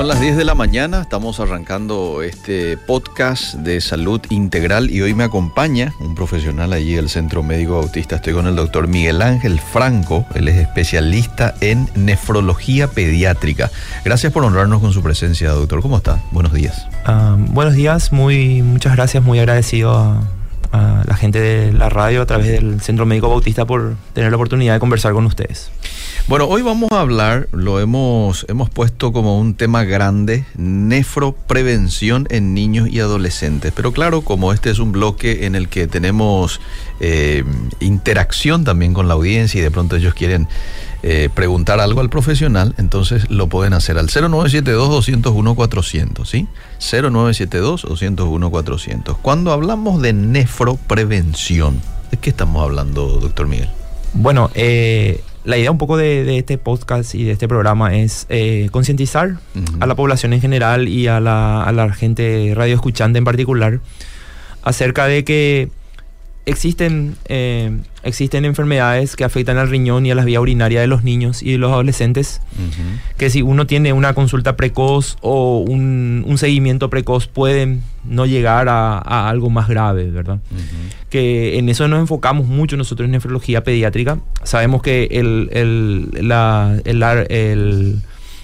Son 0.00 0.08
las 0.08 0.18
10 0.18 0.38
de 0.38 0.46
la 0.46 0.54
mañana, 0.54 1.02
estamos 1.02 1.40
arrancando 1.40 2.22
este 2.22 2.78
podcast 2.78 3.56
de 3.56 3.82
salud 3.82 4.18
integral 4.30 4.90
y 4.90 5.02
hoy 5.02 5.12
me 5.12 5.24
acompaña 5.24 5.92
un 6.00 6.14
profesional 6.14 6.72
allí 6.72 6.94
del 6.94 7.10
Centro 7.10 7.42
Médico 7.42 7.74
Autista. 7.74 8.16
Estoy 8.16 8.32
con 8.32 8.46
el 8.46 8.56
doctor 8.56 8.88
Miguel 8.88 9.20
Ángel 9.20 9.60
Franco, 9.60 10.24
él 10.34 10.48
es 10.48 10.56
especialista 10.56 11.54
en 11.60 11.86
nefrología 11.94 12.88
pediátrica. 12.88 13.70
Gracias 14.02 14.32
por 14.32 14.42
honrarnos 14.42 14.80
con 14.80 14.94
su 14.94 15.02
presencia, 15.02 15.50
doctor. 15.50 15.82
¿Cómo 15.82 15.98
está? 15.98 16.18
Buenos 16.30 16.54
días. 16.54 16.86
Uh, 17.06 17.36
buenos 17.52 17.74
días, 17.74 18.10
muy, 18.10 18.62
muchas 18.62 18.96
gracias, 18.96 19.22
muy 19.22 19.38
agradecido 19.38 19.94
a, 19.94 20.22
a 20.72 21.02
la 21.06 21.16
gente 21.16 21.40
de 21.40 21.72
la 21.72 21.88
radio 21.88 22.22
a 22.22 22.26
través 22.26 22.48
del 22.48 22.80
Centro 22.80 23.06
Médico 23.06 23.28
Bautista 23.28 23.64
por 23.64 23.96
tener 24.12 24.30
la 24.30 24.36
oportunidad 24.36 24.74
de 24.74 24.80
conversar 24.80 25.12
con 25.12 25.26
ustedes. 25.26 25.70
Bueno, 26.28 26.44
hoy 26.46 26.62
vamos 26.62 26.92
a 26.92 27.00
hablar, 27.00 27.48
lo 27.50 27.80
hemos, 27.80 28.46
hemos 28.48 28.70
puesto 28.70 29.12
como 29.12 29.38
un 29.38 29.54
tema 29.54 29.82
grande, 29.82 30.44
nefroprevención 30.56 32.28
en 32.30 32.54
niños 32.54 32.88
y 32.88 33.00
adolescentes. 33.00 33.72
Pero 33.74 33.92
claro, 33.92 34.20
como 34.22 34.52
este 34.52 34.70
es 34.70 34.78
un 34.78 34.92
bloque 34.92 35.46
en 35.46 35.56
el 35.56 35.68
que 35.68 35.88
tenemos 35.88 36.60
eh, 37.00 37.42
interacción 37.80 38.62
también 38.62 38.94
con 38.94 39.08
la 39.08 39.14
audiencia 39.14 39.58
y 39.58 39.62
de 39.62 39.70
pronto 39.72 39.96
ellos 39.96 40.14
quieren 40.14 40.46
eh, 41.02 41.30
preguntar 41.32 41.80
algo 41.80 42.00
al 42.00 42.10
profesional, 42.10 42.74
entonces 42.76 43.30
lo 43.30 43.46
pueden 43.48 43.72
hacer 43.72 43.96
al 43.98 44.08
0972-201-400, 44.08 46.26
¿sí? 46.26 46.46
0972-201-400. 46.80 49.16
Cuando 49.22 49.52
hablamos 49.52 50.02
de 50.02 50.12
nefroprevención, 50.12 51.80
¿de 52.10 52.16
qué 52.18 52.28
estamos 52.30 52.62
hablando, 52.62 53.06
doctor 53.18 53.46
Miguel? 53.46 53.70
Bueno, 54.12 54.50
eh, 54.54 55.22
la 55.44 55.56
idea 55.56 55.70
un 55.70 55.78
poco 55.78 55.96
de, 55.96 56.24
de, 56.24 56.38
este 56.38 56.58
podcast 56.58 57.14
y 57.14 57.22
de 57.24 57.30
este 57.32 57.48
programa 57.48 57.96
es 57.96 58.26
eh, 58.28 58.68
concientizar 58.70 59.30
uh 59.30 59.36
-huh. 59.58 59.78
a 59.80 59.86
la 59.86 59.94
población 59.94 60.34
en 60.34 60.42
general 60.42 60.88
y 60.88 61.06
a 61.06 61.20
la, 61.20 61.64
a 61.64 61.72
la 61.72 61.90
gente 61.92 62.52
radio 62.54 62.74
escuchante 62.74 63.18
en 63.18 63.24
particular 63.24 63.80
acerca 64.62 65.06
de 65.06 65.24
que 65.24 65.70
existen, 66.46 67.16
eh, 67.26 67.78
existen 68.02 68.44
enfermedades 68.44 69.14
que 69.16 69.24
afectan 69.24 69.58
al 69.58 69.68
riñón 69.68 70.06
y 70.06 70.10
a 70.10 70.14
las 70.14 70.24
vías 70.24 70.40
urinarias 70.40 70.80
de 70.82 70.86
los 70.86 71.04
niños 71.04 71.42
y 71.42 71.52
de 71.52 71.58
los 71.58 71.70
adolescentes, 71.70 72.40
uh 72.56 72.62
-huh. 72.62 73.16
que 73.18 73.30
si 73.30 73.42
uno 73.42 73.66
tiene 73.66 73.92
una 73.92 74.14
consulta 74.14 74.56
precoz 74.56 75.16
o 75.20 75.58
un, 75.58 76.24
un 76.26 76.38
seguimiento 76.38 76.90
precoz 76.90 77.26
pueden 77.26 77.82
no 78.04 78.26
llegar 78.26 78.68
a, 78.68 78.98
a 78.98 79.28
algo 79.28 79.50
más 79.50 79.68
grave, 79.68 80.10
¿verdad? 80.10 80.40
Uh 80.50 80.56
-huh. 80.56 81.08
Que 81.10 81.58
en 81.58 81.68
eso 81.68 81.88
nos 81.88 82.00
enfocamos 82.00 82.46
mucho 82.46 82.76
nosotros 82.76 83.04
en 83.06 83.12
nefrología 83.12 83.62
pediátrica. 83.62 84.18
Sabemos 84.42 84.82
que 84.82 85.08
el, 85.10 85.48
el, 85.52 86.28
la, 86.28 86.80
el, 86.84 87.02
el 87.02 87.98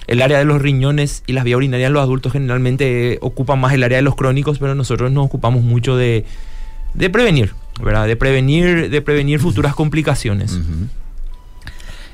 el 0.09 0.23
área 0.23 0.39
de 0.39 0.45
los 0.45 0.63
riñones 0.63 1.25
y 1.27 1.33
las 1.33 1.43
vías 1.43 1.57
urinarias 1.57 1.89
en 1.89 1.93
los 1.93 2.01
adultos 2.03 2.33
generalmente 2.33 3.19
ocupan 3.23 3.59
más 3.59 3.73
el 3.73 3.83
área 3.83 3.97
de 3.97 4.03
los 4.03 4.15
crónicos, 4.15 4.61
pero 4.61 4.77
nosotros 4.77 5.11
nos 5.11 5.25
ocupamos 5.27 5.65
mucho 5.65 5.97
de, 5.97 6.25
de 6.95 7.11
prevenir, 7.11 7.55
¿verdad? 7.83 8.07
De 8.07 8.17
prevenir, 8.17 8.91
de 8.91 9.03
prevenir 9.03 9.41
futuras 9.41 9.75
complicaciones. 9.75 10.53
Uh 10.53 10.59
-huh. 10.59 10.89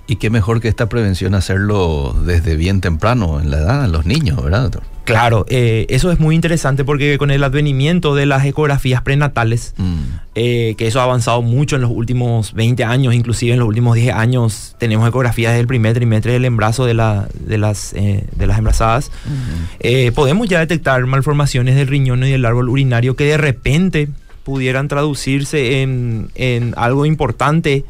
Y 0.06 0.16
qué 0.16 0.30
mejor 0.30 0.60
que 0.60 0.68
esta 0.68 0.88
prevención 0.88 1.34
hacerlo 1.34 2.14
desde 2.26 2.56
bien 2.56 2.80
temprano 2.80 3.40
en 3.40 3.50
la 3.50 3.58
edad, 3.58 3.84
en 3.84 3.92
los 3.92 4.04
niños, 4.04 4.42
¿verdad, 4.42 4.62
doctor? 4.62 4.82
Claro, 5.04 5.46
eh, 5.48 5.86
eso 5.88 6.12
es 6.12 6.20
muy 6.20 6.34
interesante 6.34 6.84
porque 6.84 7.18
con 7.18 7.30
el 7.30 7.42
advenimiento 7.42 8.14
de 8.14 8.26
las 8.26 8.44
ecografías 8.44 9.02
prenatales, 9.02 9.74
mm. 9.76 9.94
eh, 10.36 10.74
que 10.78 10.86
eso 10.86 11.00
ha 11.00 11.04
avanzado 11.04 11.42
mucho 11.42 11.76
en 11.76 11.82
los 11.82 11.90
últimos 11.90 12.52
20 12.54 12.84
años, 12.84 13.14
inclusive 13.14 13.52
en 13.52 13.58
los 13.58 13.68
últimos 13.68 13.96
10 13.96 14.14
años, 14.14 14.76
tenemos 14.78 15.08
ecografías 15.08 15.54
del 15.54 15.66
primer 15.66 15.94
trimestre 15.94 16.32
del 16.32 16.44
embarazo 16.44 16.84
de, 16.84 16.94
la, 16.94 17.28
de, 17.34 17.58
las, 17.58 17.94
eh, 17.94 18.26
de 18.36 18.46
las 18.46 18.58
embarazadas, 18.58 19.10
mm 19.24 19.80
-hmm. 19.80 20.12
podemos 20.12 20.48
ya 20.48 20.60
detectar 20.60 21.04
malformaciones 21.06 21.74
del 21.74 21.88
riñón 21.88 22.22
y 22.24 22.30
del 22.30 22.44
árbol 22.44 22.68
urinario 22.68 23.16
que 23.16 23.24
de 23.24 23.38
repente 23.38 24.08
pudieran 24.44 24.88
traducirse 24.88 25.82
en, 25.82 26.30
en 26.34 26.74
algo 26.76 27.06
importante 27.06 27.84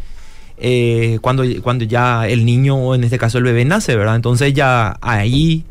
eh, 0.65 1.19
cuando, 1.23 1.45
cuando 1.63 1.85
ya 1.85 2.29
el 2.29 2.45
niño, 2.45 2.77
o 2.77 2.95
en 2.95 3.03
este 3.03 3.19
caso 3.19 3.39
el 3.39 3.45
bebé, 3.45 3.65
nace, 3.65 3.97
¿verdad? 3.97 4.15
Entonces 4.15 4.55
ya 4.55 4.97
ahí, 5.01 5.65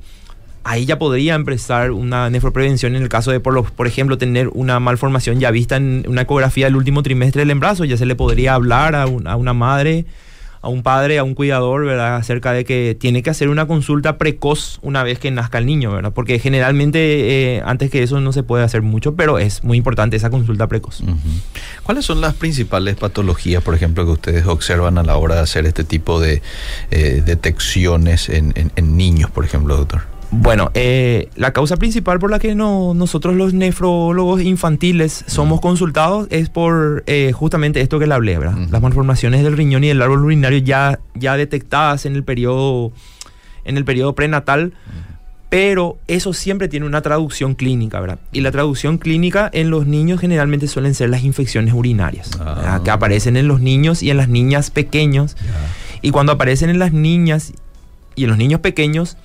ahí 0.66 0.86
ya 0.86 1.00
podría 1.00 1.36
empezar 1.36 1.92
una 1.92 2.30
nefroprevención 2.30 2.96
en 2.96 3.04
el 3.04 3.08
caso 3.08 3.32
de, 3.32 3.40
por, 3.40 3.72
por 3.72 3.88
ejemplo, 3.88 4.18
tener 4.18 4.50
una 4.50 4.82
malformación 4.82 5.40
ya 5.40 5.50
vista 5.50 5.78
en 5.78 6.04
una 6.08 6.24
ecografía 6.24 6.66
del 6.66 6.76
último 6.76 7.04
trimestre 7.04 7.42
del 7.42 7.52
embarazo, 7.52 7.86
ya 7.86 7.96
se 7.96 8.06
le 8.06 8.16
podría 8.16 8.54
hablar 8.54 8.96
a, 8.96 9.06
un, 9.08 9.28
a 9.28 9.38
una 9.38 9.54
madre 9.54 10.06
a 10.62 10.70
un 10.70 10.84
padre, 10.84 11.18
a 11.18 11.24
un 11.24 11.34
cuidador, 11.34 11.86
¿verdad? 11.86 12.16
Acerca 12.16 12.54
de 12.54 12.66
que 12.66 12.96
tiene 13.00 13.24
que 13.24 13.30
hacer 13.30 13.50
una 13.50 13.66
consulta 13.66 14.18
precoz 14.18 14.80
una 14.82 15.04
vez 15.04 15.20
que 15.20 15.32
nazca 15.32 15.58
el 15.58 15.66
niño, 15.66 15.92
¿verdad? 15.92 16.12
Porque 16.14 16.40
generalmente 16.40 17.56
eh, 17.56 17.64
antes 17.66 17.90
que 17.90 18.04
eso 18.04 18.20
no 18.22 18.32
se 18.32 18.44
puede 18.44 18.64
hacer 18.64 18.82
mucho, 18.82 19.16
pero 19.16 19.40
es 19.40 19.64
muy 19.64 19.78
importante 19.78 20.16
esa 20.18 20.30
consulta 20.30 20.68
precoz. 20.68 21.02
¿Cuáles 21.84 22.06
son 22.06 22.22
las 22.22 22.36
principales 22.36 22.96
patologías, 22.96 23.64
por 23.64 23.74
ejemplo, 23.74 24.06
que 24.06 24.12
ustedes 24.12 24.46
observan 24.46 24.98
a 24.98 25.04
la 25.04 25.18
hora 25.18 25.36
de 25.36 25.42
hacer 25.42 25.66
este 25.66 25.84
tipo 25.84 26.20
de 26.20 26.42
eh, 26.92 27.24
detecciones 27.26 28.30
en, 28.30 28.54
en, 28.56 28.72
en 28.76 28.98
niños, 28.98 29.32
por 29.32 29.46
ejemplo, 29.46 29.76
doctor? 29.78 30.02
Bueno, 30.34 30.72
eh, 30.76 31.28
la 31.36 31.52
causa 31.52 31.76
principal 31.76 32.18
por 32.18 32.32
la 32.32 32.40
que 32.40 32.56
no, 32.56 32.94
nosotros 32.94 33.36
los 33.36 33.54
nefrólogos 33.54 34.42
infantiles 34.42 35.26
somos 35.28 35.60
consultados 35.60 36.28
es 36.32 36.50
por 36.50 37.04
eh, 37.06 37.34
justamente 37.34 37.82
esto 37.82 38.00
que 38.00 38.08
le 38.08 38.14
hablé, 38.14 38.38
¿verdad? 38.38 38.58
Uh 38.58 38.62
-huh. 38.62 38.70
Las 38.72 38.82
malformaciones 38.82 39.44
del 39.44 39.58
riñón 39.58 39.84
y 39.84 39.90
del 39.90 40.02
árbol 40.02 40.24
urinario 40.24 40.60
ya, 40.60 41.00
ya 41.16 41.36
detectadas 41.36 42.06
en 42.06 42.16
el 42.16 42.24
periodo, 42.24 42.94
en 43.66 43.76
el 43.76 43.84
periodo 43.84 44.16
prenatal, 44.16 44.68
uh 44.68 44.70
-huh. 44.70 45.18
pero 45.50 45.98
eso 46.08 46.32
siempre 46.32 46.70
tiene 46.70 46.86
una 46.86 47.02
traducción 47.02 47.54
clínica, 47.54 48.00
¿verdad? 48.00 48.20
Y 48.32 48.40
la 48.40 48.52
traducción 48.52 49.00
clínica 49.00 49.50
en 49.52 49.70
los 49.70 49.86
niños 49.86 50.22
generalmente 50.22 50.70
suelen 50.70 50.94
ser 50.94 51.10
las 51.10 51.26
infecciones 51.26 51.74
urinarias, 51.74 52.32
ah. 52.40 52.80
que 52.86 52.90
aparecen 52.90 53.36
en 53.36 53.50
los 53.50 53.60
niños 53.60 54.02
y 54.02 54.12
en 54.12 54.16
las 54.16 54.30
niñas 54.30 54.72
pequeños. 54.72 55.36
Yeah. 55.36 55.54
Y 56.04 56.12
cuando 56.12 56.32
aparecen 56.32 56.70
en 56.70 56.80
las 56.80 56.94
niñas 56.94 57.52
y 58.16 58.24
en 58.24 58.30
los 58.30 58.38
niños 58.38 58.62
pequeños, 58.62 59.18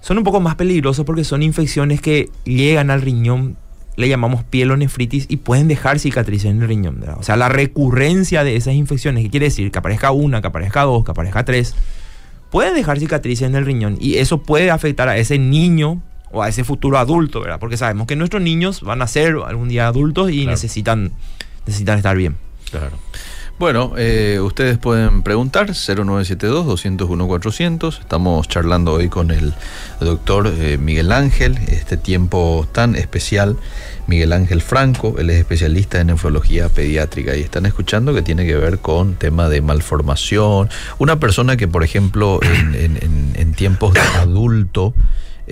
son 0.00 0.18
un 0.18 0.24
poco 0.24 0.40
más 0.40 0.54
peligrosos 0.54 1.04
porque 1.04 1.24
son 1.24 1.42
infecciones 1.42 2.00
que 2.00 2.30
llegan 2.44 2.90
al 2.90 3.02
riñón, 3.02 3.56
le 3.96 4.08
llamamos 4.08 4.44
pielonefritis 4.44 5.26
y 5.28 5.38
pueden 5.38 5.68
dejar 5.68 5.98
cicatrices 5.98 6.50
en 6.50 6.62
el 6.62 6.68
riñón. 6.68 7.00
¿verdad? 7.00 7.18
O 7.18 7.22
sea, 7.22 7.36
la 7.36 7.48
recurrencia 7.48 8.44
de 8.44 8.56
esas 8.56 8.74
infecciones, 8.74 9.24
¿qué 9.24 9.30
quiere 9.30 9.46
decir? 9.46 9.70
Que 9.70 9.78
aparezca 9.78 10.10
una, 10.10 10.40
que 10.40 10.46
aparezca 10.46 10.82
dos, 10.82 11.04
que 11.04 11.10
aparezca 11.10 11.44
tres, 11.44 11.74
pueden 12.50 12.74
dejar 12.74 12.98
cicatrices 12.98 13.46
en 13.46 13.54
el 13.54 13.66
riñón 13.66 13.96
y 14.00 14.16
eso 14.16 14.42
puede 14.42 14.70
afectar 14.70 15.08
a 15.08 15.16
ese 15.16 15.38
niño 15.38 16.02
o 16.32 16.42
a 16.42 16.48
ese 16.48 16.64
futuro 16.64 16.98
adulto, 16.98 17.40
¿verdad? 17.40 17.58
Porque 17.58 17.76
sabemos 17.76 18.06
que 18.06 18.16
nuestros 18.16 18.42
niños 18.42 18.82
van 18.82 19.02
a 19.02 19.06
ser 19.06 19.36
algún 19.46 19.68
día 19.68 19.86
adultos 19.86 20.30
y 20.30 20.42
claro. 20.42 20.50
necesitan, 20.52 21.12
necesitan 21.66 21.98
estar 21.98 22.16
bien. 22.16 22.36
Claro. 22.70 22.96
Bueno, 23.60 23.92
eh, 23.98 24.40
ustedes 24.40 24.78
pueden 24.78 25.22
preguntar 25.22 25.68
0972-201-400. 25.68 28.00
Estamos 28.00 28.48
charlando 28.48 28.94
hoy 28.94 29.10
con 29.10 29.30
el 29.30 29.52
doctor 30.00 30.46
eh, 30.46 30.78
Miguel 30.78 31.12
Ángel, 31.12 31.58
este 31.68 31.98
tiempo 31.98 32.66
tan 32.72 32.96
especial. 32.96 33.58
Miguel 34.06 34.32
Ángel 34.32 34.62
Franco, 34.62 35.16
él 35.18 35.28
es 35.28 35.36
especialista 35.36 36.00
en 36.00 36.06
nefrología 36.06 36.70
pediátrica 36.70 37.36
y 37.36 37.42
están 37.42 37.66
escuchando 37.66 38.14
que 38.14 38.22
tiene 38.22 38.46
que 38.46 38.56
ver 38.56 38.78
con 38.78 39.16
tema 39.16 39.50
de 39.50 39.60
malformación. 39.60 40.70
Una 40.96 41.20
persona 41.20 41.58
que, 41.58 41.68
por 41.68 41.84
ejemplo, 41.84 42.40
en, 42.42 42.74
en, 42.74 43.34
en 43.34 43.52
tiempos 43.52 43.92
de 43.92 44.00
adulto, 44.00 44.94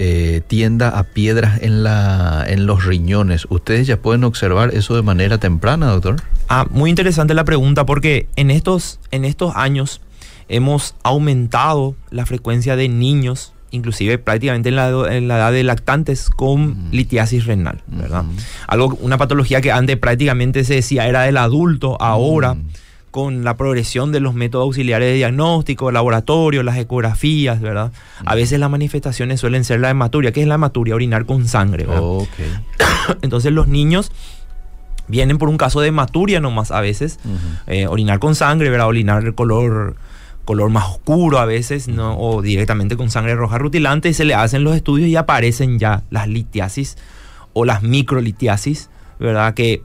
eh, 0.01 0.43
tienda 0.47 0.91
a 0.91 1.03
piedras 1.03 1.61
en, 1.61 1.83
la, 1.83 2.45
en 2.47 2.67
los 2.67 2.85
riñones. 2.85 3.49
¿Ustedes 3.51 3.89
ya 3.89 3.97
pueden 3.97 4.23
observar 4.23 4.73
eso 4.73 4.95
de 4.95 5.03
manera 5.03 5.39
temprana, 5.39 5.89
doctor? 5.89 6.23
Ah, 6.49 6.67
muy 6.71 6.91
interesante 6.91 7.35
la 7.35 7.45
pregunta 7.45 7.85
porque 7.87 8.29
en 8.37 8.51
estos, 8.51 9.01
en 9.11 9.25
estos 9.25 9.55
años 9.55 10.01
hemos 10.49 10.95
aumentado 11.03 11.95
la 12.11 12.25
frecuencia 12.25 12.75
de 12.75 12.89
niños, 12.89 13.53
inclusive 13.71 14.19
prácticamente 14.19 14.71
en 14.71 14.77
la, 14.77 14.89
en 15.15 15.29
la 15.29 15.37
edad 15.37 15.53
de 15.53 15.63
lactantes, 15.63 16.31
con 16.31 16.63
uh 16.63 16.75
-huh. 16.75 16.91
litiasis 16.91 17.45
renal, 17.45 17.83
¿verdad? 17.87 18.25
Uh 18.25 18.33
-huh. 18.33 18.43
Algo, 18.67 18.99
una 19.03 19.19
patología 19.19 19.61
que 19.61 19.73
antes 19.73 19.97
prácticamente 19.99 20.65
se 20.65 20.75
decía 20.75 21.07
era 21.07 21.23
del 21.23 21.37
adulto, 21.37 22.01
ahora... 22.01 22.53
Uh 22.53 22.57
-huh 22.57 22.89
con 23.11 23.43
la 23.43 23.57
progresión 23.57 24.13
de 24.13 24.21
los 24.21 24.35
métodos 24.35 24.65
auxiliares 24.65 25.09
de 25.09 25.15
diagnóstico, 25.15 25.91
laboratorio, 25.91 26.63
las 26.63 26.77
ecografías, 26.77 27.61
¿verdad? 27.61 27.91
A 28.25 28.35
veces 28.35 28.61
las 28.61 28.71
manifestaciones 28.71 29.41
suelen 29.41 29.65
ser 29.65 29.81
la 29.81 29.91
hematuria. 29.91 30.33
¿Qué 30.33 30.43
es 30.43 30.47
la 30.47 30.57
hematuria? 30.57 30.95
Orinar 30.95 31.25
con 31.25 31.49
sangre, 31.49 31.85
¿verdad? 31.85 32.03
Oh, 32.03 32.19
okay. 32.19 32.47
Entonces 33.23 33.53
los 33.53 33.67
niños 33.69 34.13
vienen 35.09 35.39
por 35.39 35.49
un 35.49 35.57
caso 35.57 35.81
de 35.81 35.89
hematuria 35.89 36.41
nomás 36.41 36.71
a 36.71 36.81
veces, 36.81 37.19
uh 37.25 37.29
-huh. 37.29 37.39
eh, 37.67 37.87
orinar 37.87 38.19
con 38.19 38.35
sangre, 38.35 38.71
¿verdad? 38.71 38.87
Orinar 38.87 39.35
color 39.35 39.97
color 40.49 40.71
más 40.71 40.89
oscuro 40.89 41.39
a 41.41 41.45
veces, 41.45 41.89
¿no? 41.89 42.19
o 42.19 42.41
directamente 42.41 42.97
con 42.97 43.11
sangre 43.11 43.35
roja 43.35 43.59
rutilante, 43.59 44.09
y 44.09 44.15
se 44.15 44.25
le 44.25 44.35
hacen 44.35 44.65
los 44.65 44.75
estudios 44.75 45.07
y 45.07 45.15
aparecen 45.15 45.79
ya 45.79 46.05
las 46.09 46.27
litiasis 46.27 46.97
o 47.53 47.67
las 47.67 47.83
microlitiasis, 47.83 48.89
¿verdad? 49.21 49.53
Que 49.53 49.83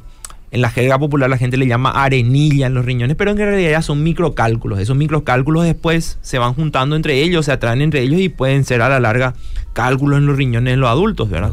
en 0.52 0.62
la 0.62 0.70
jerga 0.70 0.98
popular 1.00 1.30
la 1.30 1.38
gente 1.38 1.58
le 1.58 1.68
llama 1.68 1.90
arenilla 1.92 2.68
en 2.68 2.76
los 2.76 2.86
riñones, 2.86 3.18
pero 3.18 3.32
en 3.32 3.38
realidad 3.38 3.82
son 3.82 4.04
microcálculos. 4.04 4.80
Esos 4.80 4.96
microcálculos 4.96 5.66
después 5.66 6.18
se 6.22 6.38
van 6.38 6.54
juntando 6.54 6.96
entre 6.96 7.22
ellos, 7.22 7.48
se 7.48 7.52
atraen 7.52 7.82
entre 7.82 8.02
ellos 8.02 8.22
y 8.22 8.30
pueden 8.30 8.64
ser 8.64 8.82
a 8.84 8.88
la 8.88 9.02
larga 9.02 9.34
cálculos 9.74 10.20
en 10.20 10.28
los 10.28 10.38
riñones 10.38 10.76
en 10.76 10.80
los 10.80 10.90
adultos, 10.90 11.30
¿verdad? 11.30 11.52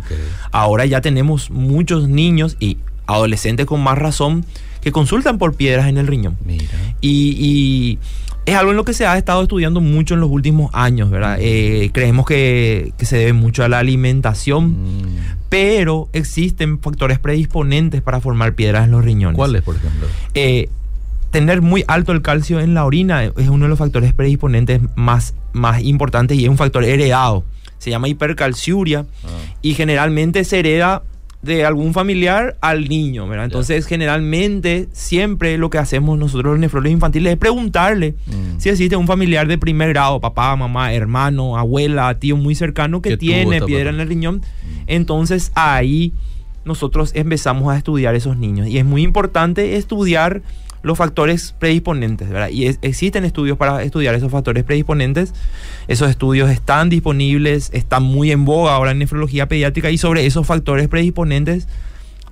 Ahora 0.52 0.87
ya 0.87 1.00
tenemos 1.00 1.50
muchos 1.50 2.08
niños 2.08 2.56
y 2.61 2.76
adolescentes 3.10 3.66
con 3.66 3.82
más 3.82 3.98
razón 3.98 4.44
que 4.80 4.92
consultan 4.92 5.38
por 5.38 5.54
piedras 5.54 5.88
en 5.88 5.98
el 5.98 6.06
riñón. 6.06 6.36
Mira. 6.44 6.64
Y, 7.00 7.98
es 8.46 8.56
algo 8.56 8.70
en 8.70 8.78
lo 8.78 8.84
que 8.84 8.94
se 8.94 9.06
ha 9.06 9.16
estado 9.18 9.42
estudiando 9.42 9.80
mucho 9.80 10.14
en 10.14 10.20
los 10.20 10.30
últimos 10.30 10.70
años, 10.72 11.10
¿verdad? 11.10 11.36
Eh, 11.40 11.90
creemos 11.92 12.24
que, 12.24 12.92
se 12.98 13.18
debe 13.18 13.32
mucho 13.34 13.62
a 13.62 13.68
la 13.68 13.78
alimentación, 13.78 14.70
mm. 14.70 15.18
pero 15.50 16.08
existen 16.14 16.80
factores 16.80 17.18
predisponentes 17.18 18.00
para 18.00 18.20
formar 18.20 18.54
piedras 18.54 18.86
en 18.86 18.92
los 18.92 19.04
riñones. 19.04 19.36
¿Cuáles, 19.36 19.62
por 19.62 19.76
ejemplo? 19.76 20.08
Eh, 20.34 20.68
tener 21.30 21.62
muy 21.62 21.84
alto 21.86 22.12
el 22.12 22.22
calcio 22.22 22.60
en 22.60 22.74
la 22.74 22.84
orina 22.84 23.24
es 23.24 23.48
uno 23.48 23.66
de 23.66 23.68
los 23.68 23.78
factores 23.78 24.12
predisponentes 24.12 24.80
más, 24.96 25.34
más 25.52 25.82
importantes 25.82 26.38
y 26.38 26.44
es 26.44 26.50
un 26.50 26.56
factor 26.56 26.84
heredado. 26.84 27.44
Se 27.78 27.90
llama 27.90 28.08
hipercalciuria 28.08 29.06
ah. 29.24 29.28
y 29.62 29.74
generalmente 29.74 30.44
se 30.44 30.58
hereda 30.58 31.02
de 31.42 31.64
algún 31.64 31.94
familiar 31.94 32.58
al 32.60 32.88
niño, 32.88 33.26
¿verdad? 33.26 33.46
Entonces, 33.46 33.87
generalmente, 33.87 34.88
siempre 34.92 35.56
lo 35.56 35.70
que 35.70 35.78
hacemos 35.78 36.19
nosotros 36.19 36.52
los 36.52 36.60
nefrólogos 36.60 36.92
infantiles 36.92 37.32
es 37.32 37.38
preguntarle 37.38 38.14
mm. 38.26 38.58
si 38.58 38.69
existe 38.69 38.96
un 38.96 39.06
familiar 39.06 39.48
de 39.48 39.56
primer 39.56 39.90
grado, 39.90 40.20
papá, 40.20 40.54
mamá, 40.56 40.92
hermano, 40.92 41.56
abuela, 41.56 42.19
tío 42.19 42.37
muy 42.37 42.54
cercano 42.54 43.00
que 43.00 43.16
tiene 43.16 43.62
piedra 43.62 43.90
en 43.90 44.00
el 44.00 44.08
riñón. 44.08 44.37
Mm. 44.37 44.82
Entonces, 44.87 45.50
ahí 45.54 46.12
nosotros 46.66 47.12
empezamos 47.14 47.72
a 47.72 47.76
estudiar 47.78 48.14
esos 48.14 48.36
niños. 48.36 48.69
Y 48.69 48.76
es 48.76 48.84
muy 48.84 49.02
importante 49.02 49.76
estudiar 49.76 50.43
los 50.82 50.97
factores 50.97 51.55
predisponentes, 51.59 52.29
¿verdad? 52.29 52.49
Y 52.50 52.67
existen 52.67 53.25
estudios 53.25 53.59
para 53.59 53.82
estudiar 53.82 54.15
esos 54.15 54.31
factores 54.31 54.65
predisponentes. 54.65 55.35
Esos 55.88 56.11
estudios 56.11 56.50
están 56.50 56.88
disponibles, 56.88 57.71
están 57.73 58.03
muy 58.03 58.31
en 58.32 58.44
boga 58.44 58.75
ahora 58.75 58.93
en 58.93 58.99
nefrología 58.99 59.47
pediátrica 59.47 59.91
y 59.91 59.99
sobre 59.99 60.27
esos 60.27 60.47
factores 60.47 60.88
predisponentes 60.88 61.69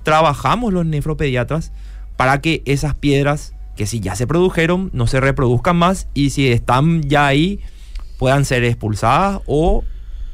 trabajamos 0.03 0.73
los 0.73 0.85
nefropediatras 0.85 1.71
para 2.17 2.41
que 2.41 2.63
esas 2.65 2.95
piedras 2.95 3.53
que 3.75 3.85
si 3.85 3.99
ya 3.99 4.15
se 4.15 4.27
produjeron 4.27 4.89
no 4.93 5.07
se 5.07 5.19
reproduzcan 5.19 5.77
más 5.77 6.07
y 6.13 6.31
si 6.31 6.47
están 6.49 7.03
ya 7.03 7.27
ahí 7.27 7.61
puedan 8.17 8.43
ser 8.43 8.63
expulsadas 8.63 9.41
o 9.45 9.83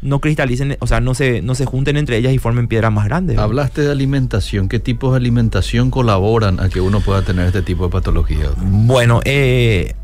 no 0.01 0.19
cristalicen, 0.19 0.77
o 0.80 0.88
sea, 0.88 1.00
no 1.01 1.13
se, 1.13 1.42
no 1.42 1.56
se 1.56 1.65
junten 1.65 1.97
entre 1.97 2.18
ellas 2.18 2.33
y 2.33 2.38
formen 2.38 2.68
piedras 2.68 2.92
más 2.92 3.06
grandes. 3.06 3.38
Hablaste 3.38 3.81
de 3.81 3.92
alimentación. 3.92 4.69
¿Qué 4.69 4.80
tipos 4.80 5.12
de 5.12 5.18
alimentación 5.18 5.92
colaboran 5.92 6.59
a 6.59 6.69
que 6.69 6.81
uno 6.81 7.01
pueda 7.01 7.24
tener 7.24 7.47
este 7.47 7.62
tipo 7.62 7.86
de 7.86 7.89
patologías? 7.89 8.51
Bueno, 8.57 9.21
eh, 9.25 9.95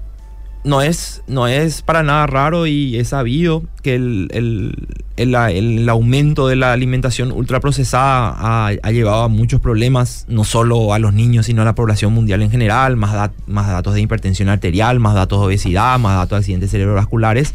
no, 0.63 0.81
es, 0.81 1.23
no 1.27 1.47
es 1.47 1.81
para 1.81 2.03
nada 2.03 2.27
raro 2.27 2.67
y 2.67 2.97
es 2.97 3.09
sabido 3.09 3.63
que 3.81 3.95
el, 3.95 5.89
aumento 5.89 6.47
de 6.47 6.55
la 6.55 6.71
alimentación 6.71 7.31
ultraprocesada 7.31 8.33
ha, 8.37 8.67
ha, 8.67 8.91
llevado 8.91 9.23
a 9.23 9.27
muchos 9.27 9.59
problemas, 9.59 10.25
no 10.27 10.43
solo 10.43 10.93
a 10.93 10.99
los 10.99 11.13
niños, 11.13 11.47
sino 11.47 11.61
a 11.63 11.65
la 11.65 11.75
población 11.75 12.13
mundial 12.13 12.41
en 12.41 12.51
general, 12.51 12.95
más, 12.95 13.31
más 13.47 13.67
datos 13.67 13.93
de 13.93 14.01
hipertensión 14.01 14.49
arterial, 14.49 14.99
más 14.99 15.15
datos 15.15 15.39
de 15.39 15.45
obesidad, 15.47 15.99
más 15.99 16.15
datos 16.15 16.37
de 16.37 16.37
accidentes 16.37 16.71
cerebrovasculares. 16.71 17.53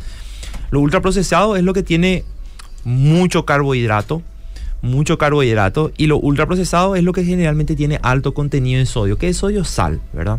Lo 0.70 0.80
ultraprocesado 0.80 1.56
es 1.56 1.64
lo 1.64 1.72
que 1.72 1.82
tiene 1.82 2.24
mucho 2.84 3.44
carbohidrato, 3.44 4.22
mucho 4.82 5.18
carbohidrato 5.18 5.90
y 5.96 6.06
lo 6.06 6.18
ultraprocesado 6.18 6.96
es 6.96 7.02
lo 7.02 7.12
que 7.12 7.24
generalmente 7.24 7.74
tiene 7.74 7.98
alto 8.02 8.34
contenido 8.34 8.78
de 8.78 8.86
sodio, 8.86 9.18
que 9.18 9.28
es 9.28 9.36
sodio 9.36 9.64
sal, 9.64 10.00
¿verdad? 10.12 10.38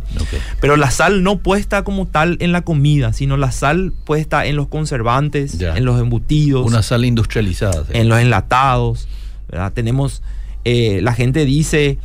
Pero 0.61 0.77
la 0.77 0.91
sal 0.91 1.23
no 1.23 1.39
puesta 1.39 1.83
como 1.83 2.07
tal 2.07 2.37
en 2.39 2.51
la 2.51 2.61
comida, 2.61 3.13
sino 3.13 3.37
la 3.37 3.51
sal 3.51 3.93
puesta 4.05 4.45
en 4.45 4.55
los 4.55 4.67
conservantes, 4.67 5.59
en 5.59 5.85
los 5.85 5.99
embutidos. 5.99 6.65
Una 6.65 6.81
sal 6.81 7.05
industrializada. 7.05 7.83
En 7.91 8.09
los 8.09 8.19
enlatados, 8.19 9.07
¿verdad? 9.49 9.73
Tenemos, 9.73 10.21
eh, 10.65 10.99
la 11.01 11.13
gente 11.13 11.45
dice, 11.45 11.97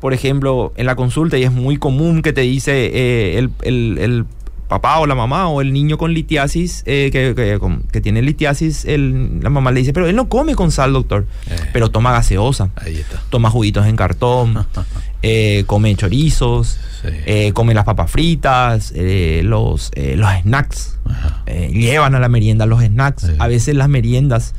por 0.00 0.14
ejemplo, 0.14 0.72
en 0.76 0.86
la 0.86 0.96
consulta, 0.96 1.38
y 1.38 1.44
es 1.44 1.52
muy 1.52 1.76
común 1.76 2.22
que 2.22 2.32
te 2.32 2.42
dice 2.42 2.90
eh, 2.92 3.38
el, 3.38 3.98
el 3.98 4.24
papá 4.70 5.00
o 5.00 5.06
la 5.06 5.16
mamá 5.16 5.48
o 5.48 5.60
el 5.60 5.72
niño 5.72 5.98
con 5.98 6.14
litiasis, 6.14 6.84
eh, 6.86 7.10
que, 7.12 8.00
tiene 8.00 8.22
litiasis, 8.22 8.86
la 8.86 9.50
mamá 9.50 9.72
le 9.72 9.80
dice, 9.80 9.92
pero 9.92 10.06
él 10.06 10.14
no 10.14 10.28
come 10.28 10.54
con 10.54 10.70
sal, 10.70 10.92
doctor, 10.92 11.26
eh. 11.50 11.56
pero 11.72 11.90
toma 11.90 12.12
gaseosa, 12.12 12.70
toma 13.30 13.50
juguitos 13.50 13.84
en 13.86 13.96
cartón, 13.96 14.64
eh, 15.22 15.64
come 15.66 15.94
chorizos, 15.96 16.78
come 17.52 17.74
las 17.74 17.84
papas 17.84 18.12
fritas, 18.12 18.94
los, 18.94 19.90
los 19.96 20.30
snacks, 20.42 20.98
llevan 21.72 22.14
a 22.14 22.20
la 22.20 22.28
merienda 22.28 22.64
los 22.64 22.80
snacks, 22.80 23.32
a 23.40 23.48
veces 23.48 23.74
las 23.74 23.88
meriendas. 23.88 24.54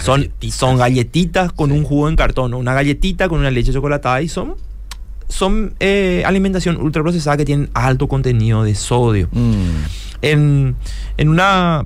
son, 0.00 0.32
son 0.50 0.78
galletitas 0.78 1.52
con 1.52 1.72
un 1.72 1.84
jugo 1.84 2.08
en 2.08 2.16
cartón, 2.16 2.54
una 2.54 2.72
galletita 2.72 3.28
con 3.28 3.40
una 3.40 3.50
leche 3.50 3.70
chocolatada 3.70 4.22
y 4.22 4.28
son 4.30 4.54
son 5.32 5.74
eh, 5.80 6.22
alimentación 6.26 6.80
ultraprocesada 6.80 7.38
que 7.38 7.44
tienen 7.44 7.70
alto 7.72 8.06
contenido 8.06 8.64
de 8.64 8.74
sodio. 8.74 9.28
Mm. 9.32 9.84
En, 10.20 10.76
en 11.16 11.28
un 11.28 11.40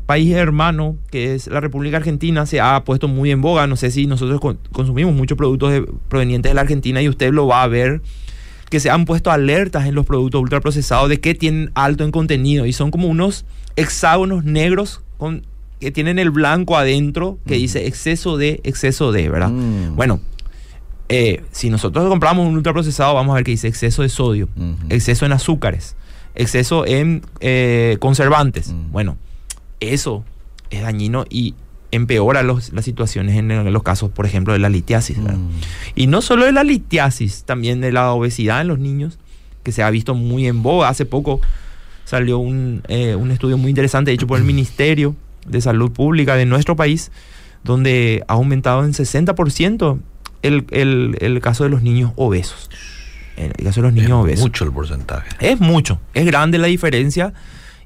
país 0.05 0.35
hermano, 0.35 0.97
que 1.11 1.35
es 1.35 1.47
la 1.47 1.61
República 1.61 1.97
Argentina, 1.97 2.45
se 2.45 2.61
ha 2.61 2.83
puesto 2.85 3.09
muy 3.09 3.31
en 3.31 3.41
boga. 3.41 3.67
No 3.67 3.77
sé 3.77 3.91
si 3.91 4.07
nosotros 4.07 4.41
consumimos 4.73 5.15
muchos 5.15 5.39
productos 5.39 5.85
provenientes 6.09 6.51
de 6.51 6.55
la 6.55 6.63
Argentina 6.63 7.01
y 7.01 7.09
usted 7.09 7.33
lo 7.33 7.47
va 7.47 7.63
a 7.63 7.69
ver 7.69 8.03
que 8.69 8.81
se 8.81 8.91
han 8.91 9.05
puesto 9.05 9.31
alertas 9.31 9.87
en 9.87 9.95
los 9.95 10.05
productos 10.05 10.43
ultraprocesados 10.43 11.09
de 11.09 11.21
que 11.21 11.35
tienen 11.35 11.71
alto 11.75 12.05
en 12.05 12.11
contenido 12.11 12.67
y 12.67 12.73
son 12.73 12.91
como 12.91 13.07
unos 13.07 13.47
hexágonos 13.77 14.45
negros 14.45 15.03
con, 15.19 15.47
que 15.79 15.93
tienen 15.93 16.19
el 16.19 16.31
blanco 16.31 16.77
adentro 16.77 17.39
que 17.47 17.55
mm. 17.55 17.59
dice 17.59 17.87
exceso 17.87 18.37
de, 18.37 18.61
exceso 18.65 19.13
de, 19.13 19.29
¿verdad? 19.29 19.51
Mm. 19.51 19.95
Bueno, 19.95 20.21
eh, 21.09 21.45
si 21.53 21.71
nosotros 21.71 22.09
compramos 22.09 22.47
un 22.47 22.57
ultraprocesado, 22.57 23.15
vamos 23.15 23.33
a 23.33 23.37
ver 23.37 23.45
que 23.45 23.53
dice 23.53 23.69
exceso 23.69 24.03
de 24.03 24.09
sodio, 24.09 24.49
exceso 24.89 25.25
en 25.25 25.33
azúcares, 25.33 25.97
exceso 26.35 26.87
en 26.87 27.23
eh, 27.41 27.97
conservantes. 28.01 28.75
Bueno, 28.91 29.17
eso 29.81 30.25
es 30.71 30.83
dañino 30.83 31.25
y 31.31 31.55
empeora 31.93 32.43
las 32.43 32.85
situaciones 32.85 33.37
en, 33.37 33.73
los 33.73 33.83
casos, 33.85 34.11
por 34.11 34.27
ejemplo, 34.27 34.53
de 34.53 34.59
la 34.59 34.69
litiasis. 34.69 35.19
Y 35.95 36.09
no 36.09 36.23
solo 36.23 36.45
de 36.45 36.53
la 36.53 36.65
litiasis, 36.65 37.45
también 37.45 37.81
de 37.81 37.93
la 37.93 38.13
obesidad 38.13 38.61
en 38.61 38.69
los 38.69 38.81
niños, 38.81 39.19
que 39.63 39.73
se 39.73 39.83
ha 39.83 39.91
visto 39.91 40.15
muy 40.15 40.47
en 40.47 40.63
boga. 40.63 40.89
Hace 40.89 41.07
poco 41.07 41.41
salió 42.05 42.39
un, 42.39 42.83
eh, 42.89 43.15
un 43.15 43.31
estudio 43.31 43.59
muy 43.59 43.71
interesante 43.71 44.13
hecho 44.13 44.27
por 44.27 44.39
el 44.39 44.45
Ministerio 44.53 45.15
de 45.47 45.61
Salud 45.61 45.93
Pública 45.93 46.35
de 46.35 46.47
nuestro 46.47 46.75
país, 46.75 47.13
donde 47.63 48.25
ha 48.27 48.35
aumentado 48.35 48.85
en 48.85 48.93
60% 48.93 49.99
el, 50.47 51.41
caso 51.43 51.65
de 51.65 51.71
los 51.71 51.83
niños 51.83 52.13
obesos. 52.17 52.71
el 53.37 53.53
caso 53.53 53.81
de 53.81 53.89
los 53.89 53.93
niños 53.93 54.13
obesos. 54.13 54.39
Es 54.39 54.43
mucho 54.45 54.65
el 54.65 54.73
porcentaje. 54.73 55.29
Es 55.41 55.61
mucho. 55.61 56.01
Es 56.15 56.27
grande 56.27 56.59
la 56.59 56.67
diferencia 56.67 57.33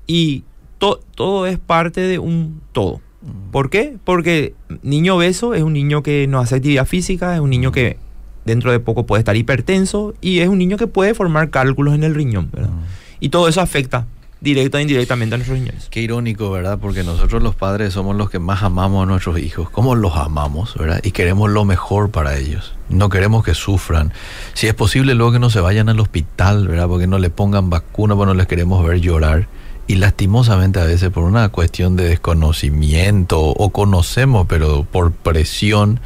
y 0.07 0.45
todo 0.79 1.47
es 1.47 1.59
parte 1.59 2.01
de 2.01 2.19
un 2.19 2.61
todo. 2.73 3.01
Mm. 3.23 3.51
¿Por 3.51 3.71
qué? 3.71 3.97
Porque 4.05 4.55
niño 4.83 5.17
obeso 5.17 5.55
es 5.55 5.63
un 5.63 5.73
niño 5.73 6.03
que 6.03 6.27
no 6.27 6.41
hace 6.41 6.57
actividad 6.57 6.87
física, 6.87 7.35
es 7.35 7.41
un 7.41 7.51
niño 7.51 7.73
que 7.73 7.99
dentro 8.45 8.73
de 8.73 8.81
poco 8.81 9.07
puede 9.07 9.21
estar 9.21 9.37
hipertenso 9.37 10.15
y 10.21 10.41
es 10.41 10.49
un 10.49 10.59
niño 10.59 10.77
que 10.77 10.87
puede 10.87 11.15
formar 11.15 11.51
cálculos 11.51 11.95
en 11.95 12.05
el 12.05 12.15
riñón. 12.15 12.47
Mm. 12.47 12.85
Y 13.21 13.29
todo 13.29 13.49
eso 13.49 13.61
afecta 13.61 14.07
directa 14.41 14.79
e 14.79 14.83
indirectamente 14.83 15.35
a 15.35 15.39
nuestros 15.39 15.59
niños. 15.59 15.89
Qué 15.91 16.01
irónico, 16.01 16.51
¿verdad? 16.51 16.79
Porque 16.81 17.03
nosotros 17.05 17.43
los 17.43 17.55
padres 17.55 17.93
somos 17.93 18.17
los 18.17 18.31
que 18.31 18.39
más 18.39 18.63
amamos 18.63 19.03
a 19.03 19.07
nuestros 19.07 19.39
hijos. 19.39 19.71
¿Cómo 19.71 19.95
los 19.95 20.17
amamos, 20.17 20.75
verdad? 20.77 21.01
Y 21.03 21.13
queremos 21.13 21.51
lo 21.51 21.65
mejor 21.65 22.11
para 22.11 22.37
ellos. 22.37 22.75
No 22.89 23.09
queremos 23.09 23.45
que 23.45 23.55
sufran. 23.55 24.13
Si 24.55 24.67
es 24.67 24.75
posible, 24.75 25.15
luego 25.15 25.33
que 25.33 25.39
no 25.39 25.51
se 25.51 25.61
vayan 25.61 25.89
al 25.89 26.01
hospital, 26.01 26.69
¿verdad? 26.69 26.89
Porque 26.89 27.07
no 27.07 27.19
le 27.19 27.31
pongan 27.31 27.71
vacuna, 27.71 28.17
porque 28.17 28.29
no 28.29 28.35
les 28.35 28.47
queremos 28.47 28.85
ver 28.85 29.01
llorar. 29.01 29.49
Y 29.87 29.97
lastimosamente 29.97 30.81
a 30.81 30.85
veces 30.85 31.11
por 31.11 31.25
una 31.25 31.49
cuestión 31.49 31.97
de 31.97 32.05
desconocimiento 32.05 33.41
o 33.41 33.71
conocemos, 33.71 34.47
pero 34.49 34.85
por 34.85 35.13
presión, 35.13 36.01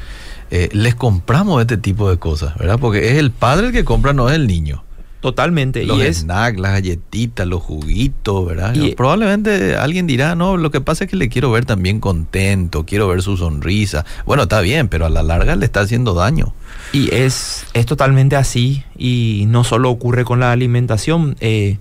eh, 0.50 0.68
les 0.72 0.94
compramos 0.94 1.60
este 1.60 1.76
tipo 1.76 2.08
de 2.08 2.16
cosas, 2.16 2.56
¿verdad? 2.56 2.78
Porque 2.78 3.10
es 3.10 3.18
el 3.18 3.30
padre 3.30 3.68
el 3.68 3.72
que 3.72 3.84
compra, 3.84 4.12
no 4.12 4.28
es 4.28 4.36
el 4.36 4.46
niño. 4.46 4.83
Totalmente. 5.24 5.84
Los 5.84 6.00
y 6.00 6.02
es... 6.02 6.18
snacks, 6.18 6.60
las 6.60 6.72
galletitas, 6.72 7.46
los 7.46 7.62
juguitos, 7.62 8.46
¿verdad? 8.46 8.74
Y... 8.74 8.94
Probablemente 8.94 9.74
alguien 9.74 10.06
dirá, 10.06 10.34
no, 10.34 10.58
lo 10.58 10.70
que 10.70 10.82
pasa 10.82 11.04
es 11.04 11.10
que 11.10 11.16
le 11.16 11.30
quiero 11.30 11.50
ver 11.50 11.64
también 11.64 11.98
contento, 11.98 12.84
quiero 12.84 13.08
ver 13.08 13.22
su 13.22 13.38
sonrisa. 13.38 14.04
Bueno, 14.26 14.42
está 14.42 14.60
bien, 14.60 14.88
pero 14.88 15.06
a 15.06 15.08
la 15.08 15.22
larga 15.22 15.56
le 15.56 15.64
está 15.64 15.80
haciendo 15.80 16.12
daño. 16.12 16.52
Y 16.92 17.08
es, 17.14 17.64
es 17.72 17.86
totalmente 17.86 18.36
así 18.36 18.84
y 18.98 19.46
no 19.48 19.64
solo 19.64 19.88
ocurre 19.88 20.26
con 20.26 20.40
la 20.40 20.52
alimentación. 20.52 21.36
Eh, 21.40 21.78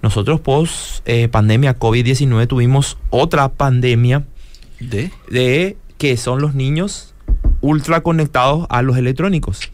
nosotros 0.00 0.40
post 0.40 1.02
eh, 1.04 1.28
pandemia 1.28 1.78
COVID-19 1.78 2.46
tuvimos 2.46 2.96
otra 3.10 3.50
pandemia 3.50 4.24
de, 4.80 5.12
de 5.30 5.76
que 5.98 6.16
son 6.16 6.40
los 6.40 6.54
niños 6.54 7.12
ultra 7.60 8.00
conectados 8.00 8.66
a 8.70 8.80
los 8.80 8.96
electrónicos. 8.96 9.70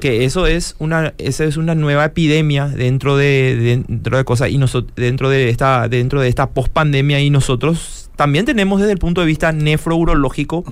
Que 0.00 0.24
eso 0.24 0.46
es 0.46 0.76
una, 0.78 1.14
esa 1.18 1.44
es 1.44 1.56
una 1.56 1.74
nueva 1.74 2.04
epidemia 2.04 2.68
dentro 2.68 3.16
de, 3.16 3.84
dentro 3.88 4.16
de 4.16 4.24
cosas 4.24 4.50
y 4.50 4.58
nosotros 4.58 4.92
dentro 4.96 5.28
de 5.28 5.48
esta, 5.48 5.88
dentro 5.88 6.20
de 6.20 6.28
esta 6.28 6.50
pospandemia 6.50 7.20
y 7.20 7.30
nosotros 7.30 8.10
también 8.16 8.44
tenemos 8.44 8.80
desde 8.80 8.92
el 8.92 8.98
punto 8.98 9.20
de 9.20 9.28
vista 9.28 9.52
nefrourológico 9.52 10.64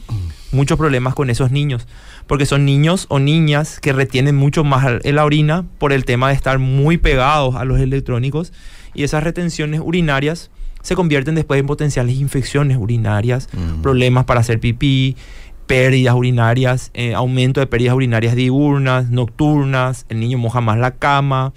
muchos 0.50 0.76
problemas 0.76 1.14
con 1.14 1.30
esos 1.30 1.52
niños, 1.52 1.86
porque 2.26 2.46
son 2.46 2.64
niños 2.64 3.06
o 3.08 3.18
niñas 3.18 3.78
que 3.78 3.92
retienen 3.92 4.34
mucho 4.34 4.64
más 4.64 4.84
la 5.04 5.24
orina 5.24 5.64
por 5.78 5.92
el 5.92 6.04
tema 6.04 6.28
de 6.28 6.34
estar 6.34 6.58
muy 6.58 6.98
pegados 6.98 7.54
a 7.54 7.64
los 7.64 7.78
electrónicos 7.78 8.52
y 8.94 9.04
esas 9.04 9.22
retenciones 9.22 9.80
urinarias 9.84 10.50
se 10.82 10.94
convierten 10.94 11.34
después 11.34 11.58
en 11.58 11.66
potenciales 11.66 12.14
infecciones 12.16 12.76
urinarias, 12.76 13.48
problemas 13.82 14.24
para 14.24 14.40
hacer 14.40 14.60
pipí, 14.60 15.16
pérdidas 15.66 16.14
urinarias, 16.14 16.90
eh, 16.94 17.14
aumento 17.14 17.60
de 17.60 17.66
pérdidas 17.66 17.94
urinarias 17.94 18.34
diurnas, 18.36 19.10
nocturnas, 19.10 20.06
el 20.08 20.20
niño 20.20 20.38
moja 20.38 20.60
más 20.60 20.78
la 20.78 20.92
cama. 20.92 21.52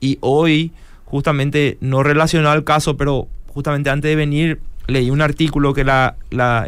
Y 0.00 0.18
hoy, 0.20 0.72
justamente, 1.04 1.78
no 1.80 2.02
relacionado 2.02 2.52
al 2.52 2.64
caso, 2.64 2.96
pero 2.96 3.28
justamente 3.48 3.90
antes 3.90 4.10
de 4.10 4.16
venir, 4.16 4.60
leí 4.86 5.10
un 5.10 5.22
artículo 5.22 5.72
que 5.72 5.84
la, 5.84 6.16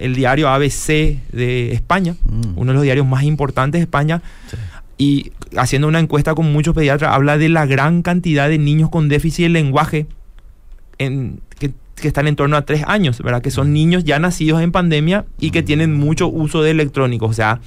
el 0.01 0.15
diario 0.15 0.49
ABC 0.49 1.19
de 1.33 1.73
España, 1.73 2.17
mm. 2.25 2.53
uno 2.57 2.73
de 2.73 2.75
los 2.75 2.83
diarios 2.83 3.07
más 3.07 3.25
importantes 3.25 3.81
de 3.81 3.85
España, 3.85 4.23
y 4.99 5.33
haciendo 5.57 5.89
una 5.89 5.99
encuesta 5.99 6.35
con 6.35 6.53
muchos 6.53 6.75
pediatras, 6.75 7.13
habla 7.13 7.37
de 7.37 7.49
la 7.49 7.67
gran 7.67 8.03
cantidad 8.03 8.49
de 8.49 8.59
niños 8.59 8.91
con 8.91 9.09
déficit 9.09 9.45
de 9.45 9.49
lenguaje 9.51 10.07
en, 10.99 11.41
que 11.97 12.09
están 12.09 12.27
en 12.27 12.37
torno 12.37 12.57
a 12.57 12.63
tres 12.63 12.85
años, 12.87 13.23
¿verdad? 13.23 13.43
Que 13.43 13.51
son 13.51 13.73
niños 13.73 14.05
ya 14.05 14.19
nacidos 14.19 14.63
en 14.63 14.73
pandemia 14.73 15.25
y 15.39 15.51
que 15.51 15.63
tienen 15.63 15.95
mucho 15.95 16.29
uso 16.29 16.63
de 16.63 16.71
electrónicos. 16.71 17.31
O 17.31 17.35
sea, 17.35 17.61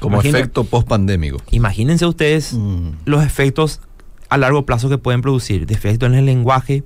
como 0.00 0.20
efecto 0.20 0.64
post-pandémico. 0.64 1.38
Imagínense 1.50 2.06
ustedes 2.06 2.54
mm. 2.54 2.88
los 3.04 3.24
efectos 3.24 3.80
a 4.28 4.38
largo 4.38 4.66
plazo 4.66 4.88
que 4.88 4.98
pueden 4.98 5.22
producir. 5.22 5.66
Defecto 5.66 6.06
en 6.06 6.14
el 6.14 6.26
lenguaje, 6.26 6.84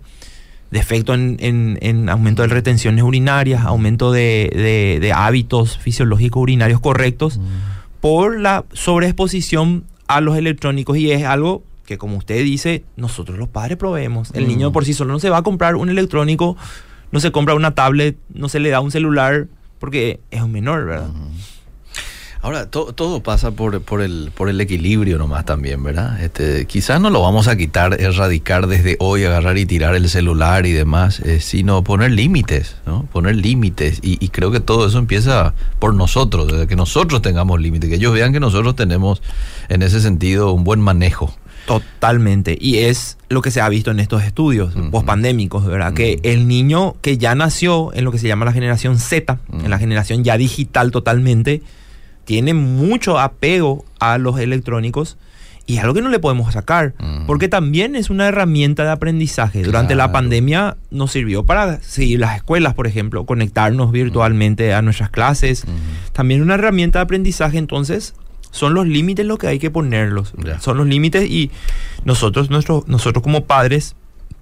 defecto 0.71 1.15
en, 1.15 1.37
en, 1.41 2.09
aumento 2.09 2.43
de 2.43 2.49
retenciones 2.49 3.03
urinarias, 3.05 3.65
aumento 3.65 4.13
de, 4.13 5.13
hábitos 5.15 5.79
fisiológicos 5.79 6.43
urinarios 6.43 6.81
correctos 6.81 7.39
mm. 7.39 7.43
por 8.01 8.41
la 8.41 8.65
sobreexposición 8.73 9.85
a 10.09 10.21
los 10.21 10.37
electrónicos 10.37 10.97
y 10.99 11.11
es 11.11 11.25
algo 11.25 11.63
que 11.87 11.99
como 11.99 12.19
usted 12.19 12.43
dice, 12.45 12.85
nosotros 12.97 13.39
los 13.39 13.49
padres 13.49 13.79
proveemos. 13.79 14.31
El 14.35 14.49
niño 14.49 14.71
mm. 14.71 14.73
por 14.73 14.85
sí 14.85 14.93
solo 14.93 15.13
no 15.13 15.19
se 15.19 15.31
va 15.31 15.39
a 15.39 15.43
comprar 15.43 15.77
un 15.77 15.89
electrónico, 15.89 16.57
no 17.13 17.21
se 17.21 17.33
compra 17.33 17.55
una 17.55 17.75
tablet, 17.75 18.17
no 18.35 18.49
se 18.49 18.61
le 18.61 18.71
da 18.71 18.81
un 18.81 18.91
celular 18.91 19.47
porque 19.79 20.21
es 20.31 20.43
un 20.43 20.53
menor, 20.53 20.85
¿verdad? 20.85 21.11
Ahora, 22.43 22.67
todo 22.71 23.23
pasa 23.25 23.51
por, 23.51 23.81
por, 23.83 24.03
el, 24.03 24.31
por 24.33 24.49
el 24.49 24.61
equilibrio 24.61 25.19
nomás 25.19 25.45
también, 25.45 25.83
¿verdad? 25.83 26.23
Este, 26.23 26.65
quizás 26.67 27.01
no 27.01 27.11
lo 27.11 27.21
vamos 27.21 27.49
a 27.49 27.57
quitar, 27.57 28.01
erradicar 28.01 28.69
desde 28.69 28.97
hoy, 29.01 29.25
agarrar 29.25 29.59
y 29.59 29.67
tirar 29.67 29.97
el 29.97 30.09
celular 30.09 30.65
y 30.65 30.71
demás, 30.71 31.19
eh, 31.21 31.41
sino 31.41 31.83
poner 31.83 32.13
límites, 32.13 32.77
¿no? 32.87 33.03
Poner 33.07 33.35
límites. 33.35 33.99
Y, 34.01 34.25
y, 34.25 34.29
creo 34.29 34.53
que 34.53 34.61
todo 34.61 34.87
eso 34.87 34.99
empieza 34.99 35.55
por 35.81 35.95
nosotros, 35.95 36.47
desde 36.47 36.69
que 36.69 36.77
nosotros 36.77 37.21
tengamos 37.21 37.61
límites, 37.61 37.91
que 37.91 37.97
ellos 37.97 38.13
vean 38.13 38.33
que 38.33 38.39
nosotros 38.39 38.77
tenemos 38.77 39.23
en 39.69 39.83
ese 39.83 40.01
sentido 40.01 40.53
un 40.53 40.63
buen 40.63 40.81
manejo. 40.81 41.35
Totalmente. 41.67 42.57
Y 42.61 42.79
es 42.79 43.19
lo 43.29 43.43
que 43.43 43.51
se 43.51 43.61
ha 43.61 43.69
visto 43.69 43.91
en 43.91 44.01
estos 44.01 44.23
estudios 44.23 44.75
post-pandémicos, 44.91 45.67
¿verdad? 45.67 45.93
Que 45.95 46.21
el 46.23 46.49
niño 46.49 46.95
que 47.03 47.19
ya 47.19 47.35
nació 47.35 47.93
en 47.93 48.05
lo 48.05 48.13
que 48.13 48.19
se 48.19 48.29
llama 48.29 48.45
la 48.45 48.53
generación 48.53 48.99
Z, 48.99 49.39
en 49.53 49.71
la 49.71 49.79
generación 49.79 50.25
ya 50.25 50.39
digital 50.39 50.91
totalmente, 50.93 51.63
tiene 52.25 52.55
mucho 52.55 53.19
apego 53.19 53.85
a 53.99 54.19
los 54.19 54.39
electrónicos 54.39 55.19
y 55.69 55.79
es 55.79 55.83
algo 55.83 55.95
que 55.95 56.03
no 56.03 56.11
le 56.11 56.21
podemos 56.21 56.53
sacar, 56.53 56.95
porque 57.27 57.49
también 57.49 57.97
es 57.97 58.09
una 58.09 58.29
herramienta 58.29 58.85
de 58.85 58.91
aprendizaje. 58.91 59.65
Durante 59.65 59.97
la 59.97 60.13
pandemia 60.13 60.77
nos 60.93 61.11
sirvió 61.11 61.45
para 61.45 61.83
seguir 61.83 62.21
las 62.21 62.37
escuelas, 62.37 62.75
por 62.75 62.87
ejemplo, 62.87 63.27
conectarnos 63.27 63.91
virtualmente 63.91 64.73
a 64.75 64.83
nuestras 64.83 65.11
clases. 65.11 65.65
También 66.13 66.41
una 66.41 66.55
herramienta 66.55 67.01
de 67.01 67.05
aprendizaje, 67.05 67.59
entonces 67.59 68.15
son 68.51 68.75
los 68.75 68.87
límites 68.87 69.27
lo 69.27 69.39
que 69.39 69.47
hay 69.47 69.59
que 69.59 69.71
ponerlos. 69.71 70.33
Son 70.61 70.77
los 70.77 70.87
límites 70.87 71.29
y 71.31 71.51
nosotros, 72.05 72.51
nosotros 72.51 73.23
como 73.23 73.45
padres, 73.45 73.97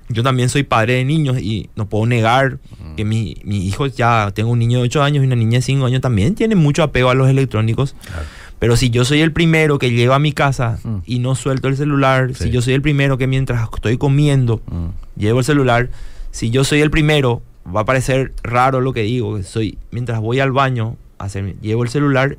yo 0.08 0.22
también 0.22 0.48
soy 0.48 0.62
padre 0.62 0.94
de 0.94 1.04
niños 1.04 1.38
y 1.38 1.70
no 1.76 1.88
puedo 1.88 2.06
negar 2.06 2.58
que 2.96 3.04
mi, 3.04 3.36
mi 3.44 3.66
hijo 3.66 3.86
ya, 3.86 4.30
tengo 4.34 4.50
un 4.50 4.58
niño 4.58 4.78
de 4.78 4.84
8 4.84 5.02
años 5.02 5.24
y 5.24 5.26
una 5.26 5.36
niña 5.36 5.58
de 5.58 5.62
5 5.62 5.86
años, 5.86 6.00
también 6.00 6.34
tiene 6.34 6.54
mucho 6.54 6.82
apego 6.82 7.10
a 7.10 7.14
los 7.14 7.28
electrónicos. 7.28 7.96
Pero 8.58 8.76
si 8.76 8.90
yo 8.90 9.04
soy 9.04 9.20
el 9.20 9.32
primero 9.32 9.78
que 9.78 9.90
llego 9.90 10.14
a 10.14 10.18
mi 10.18 10.32
casa 10.32 10.78
mm. 10.82 10.96
y 11.04 11.18
no 11.18 11.34
suelto 11.34 11.68
el 11.68 11.76
celular, 11.76 12.34
si 12.34 12.50
yo 12.50 12.62
soy 12.62 12.74
el 12.74 12.82
primero 12.82 13.18
que 13.18 13.26
mientras 13.26 13.68
estoy 13.74 13.98
comiendo 13.98 14.62
mm. 14.66 15.20
llevo 15.20 15.40
el 15.40 15.44
celular, 15.44 15.90
si 16.30 16.50
yo 16.50 16.64
soy 16.64 16.80
el 16.80 16.90
primero, 16.90 17.42
va 17.64 17.80
a 17.80 17.84
parecer 17.84 18.32
raro 18.42 18.80
lo 18.80 18.92
que 18.92 19.02
digo, 19.02 19.36
que 19.36 19.42
soy 19.42 19.78
mientras 19.90 20.20
voy 20.20 20.40
al 20.40 20.52
baño, 20.52 20.96
hacer, 21.18 21.56
llevo 21.60 21.82
el 21.82 21.88
celular, 21.90 22.36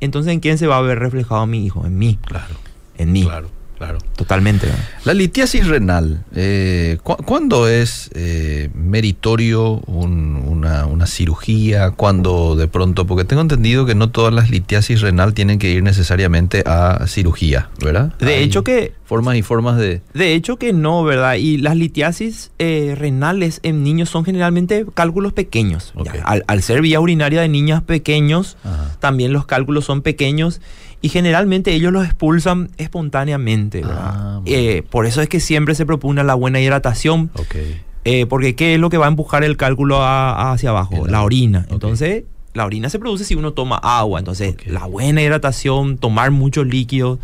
entonces 0.00 0.32
¿en 0.32 0.40
quién 0.40 0.58
se 0.58 0.66
va 0.66 0.78
a 0.78 0.80
ver 0.80 0.98
reflejado 0.98 1.46
mi 1.46 1.64
hijo? 1.64 1.86
En 1.86 1.98
mí. 1.98 2.18
Claro. 2.24 2.54
En 2.96 3.12
mí. 3.12 3.22
Claro. 3.24 3.48
Claro. 3.80 3.96
Totalmente. 4.14 4.68
La 5.06 5.14
litiasis 5.14 5.66
renal, 5.66 6.22
eh, 6.34 6.98
¿cuándo 7.02 7.66
es 7.66 8.10
eh, 8.12 8.68
meritorio 8.74 9.80
una, 9.86 11.06
cirugía? 11.06 11.92
¿Cuándo 11.92 12.56
de 12.56 12.68
pronto? 12.68 13.06
Porque 13.06 13.24
tengo 13.24 13.40
entendido 13.40 13.86
que 13.86 13.94
no 13.94 14.10
todas 14.10 14.34
las 14.34 14.50
litiasis 14.50 15.00
renal 15.00 15.32
tienen 15.32 15.58
que 15.58 15.70
ir 15.70 15.82
necesariamente 15.82 16.62
a 16.66 17.06
cirugía, 17.06 17.70
¿verdad? 17.82 18.12
De 18.18 18.42
hecho 18.42 18.64
que... 18.64 18.92
Formas 19.06 19.36
y 19.36 19.42
formas 19.42 19.78
de... 19.78 20.02
De 20.12 20.34
hecho 20.34 20.56
que 20.58 20.74
no, 20.74 21.02
¿verdad? 21.02 21.36
Y 21.36 21.56
las 21.56 21.74
litiasis 21.74 22.52
eh, 22.58 22.94
renales 22.98 23.60
en 23.62 23.82
niños 23.82 24.10
son 24.10 24.26
generalmente 24.26 24.84
cálculos 24.92 25.32
pequeños. 25.32 25.94
al, 26.22 26.62
ser 26.62 26.82
vía 26.82 27.00
urinaria 27.00 27.40
de 27.40 27.48
niñas 27.48 27.82
pequeños, 27.82 28.58
también 28.98 29.32
los 29.32 29.46
cálculos 29.46 29.86
son 29.86 30.02
pequeños 30.02 30.60
y 31.02 31.08
generalmente 31.08 31.72
ellos 31.72 31.92
los 31.92 32.04
expulsan 32.04 32.70
espontáneamente. 32.76 33.82
Ah, 33.84 34.40
eh, 34.46 34.82
por 34.90 35.06
eso 35.06 35.22
es 35.22 35.28
que 35.28 35.40
siempre 35.40 35.74
se 35.74 35.86
propone 35.86 36.22
la 36.24 36.34
buena 36.34 36.60
hidratación. 36.60 37.30
Eh, 38.04 38.26
porque 38.26 38.54
¿qué 38.54 38.74
es 38.74 38.80
lo 38.80 38.90
que 38.90 38.98
va 38.98 39.06
a 39.06 39.08
empujar 39.08 39.44
el 39.44 39.56
cálculo 39.56 39.98
hacia 40.02 40.70
abajo? 40.70 41.06
La 41.06 41.22
orina. 41.22 41.66
Entonces, 41.70 42.24
la 42.52 42.66
orina 42.66 42.90
se 42.90 42.98
produce 42.98 43.24
si 43.24 43.34
uno 43.34 43.52
toma 43.52 43.76
agua. 43.76 44.18
Entonces, 44.18 44.56
la 44.66 44.86
buena 44.86 45.22
hidratación, 45.22 45.96
tomar 45.96 46.30
mucho 46.30 46.64
líquido, 46.64 47.18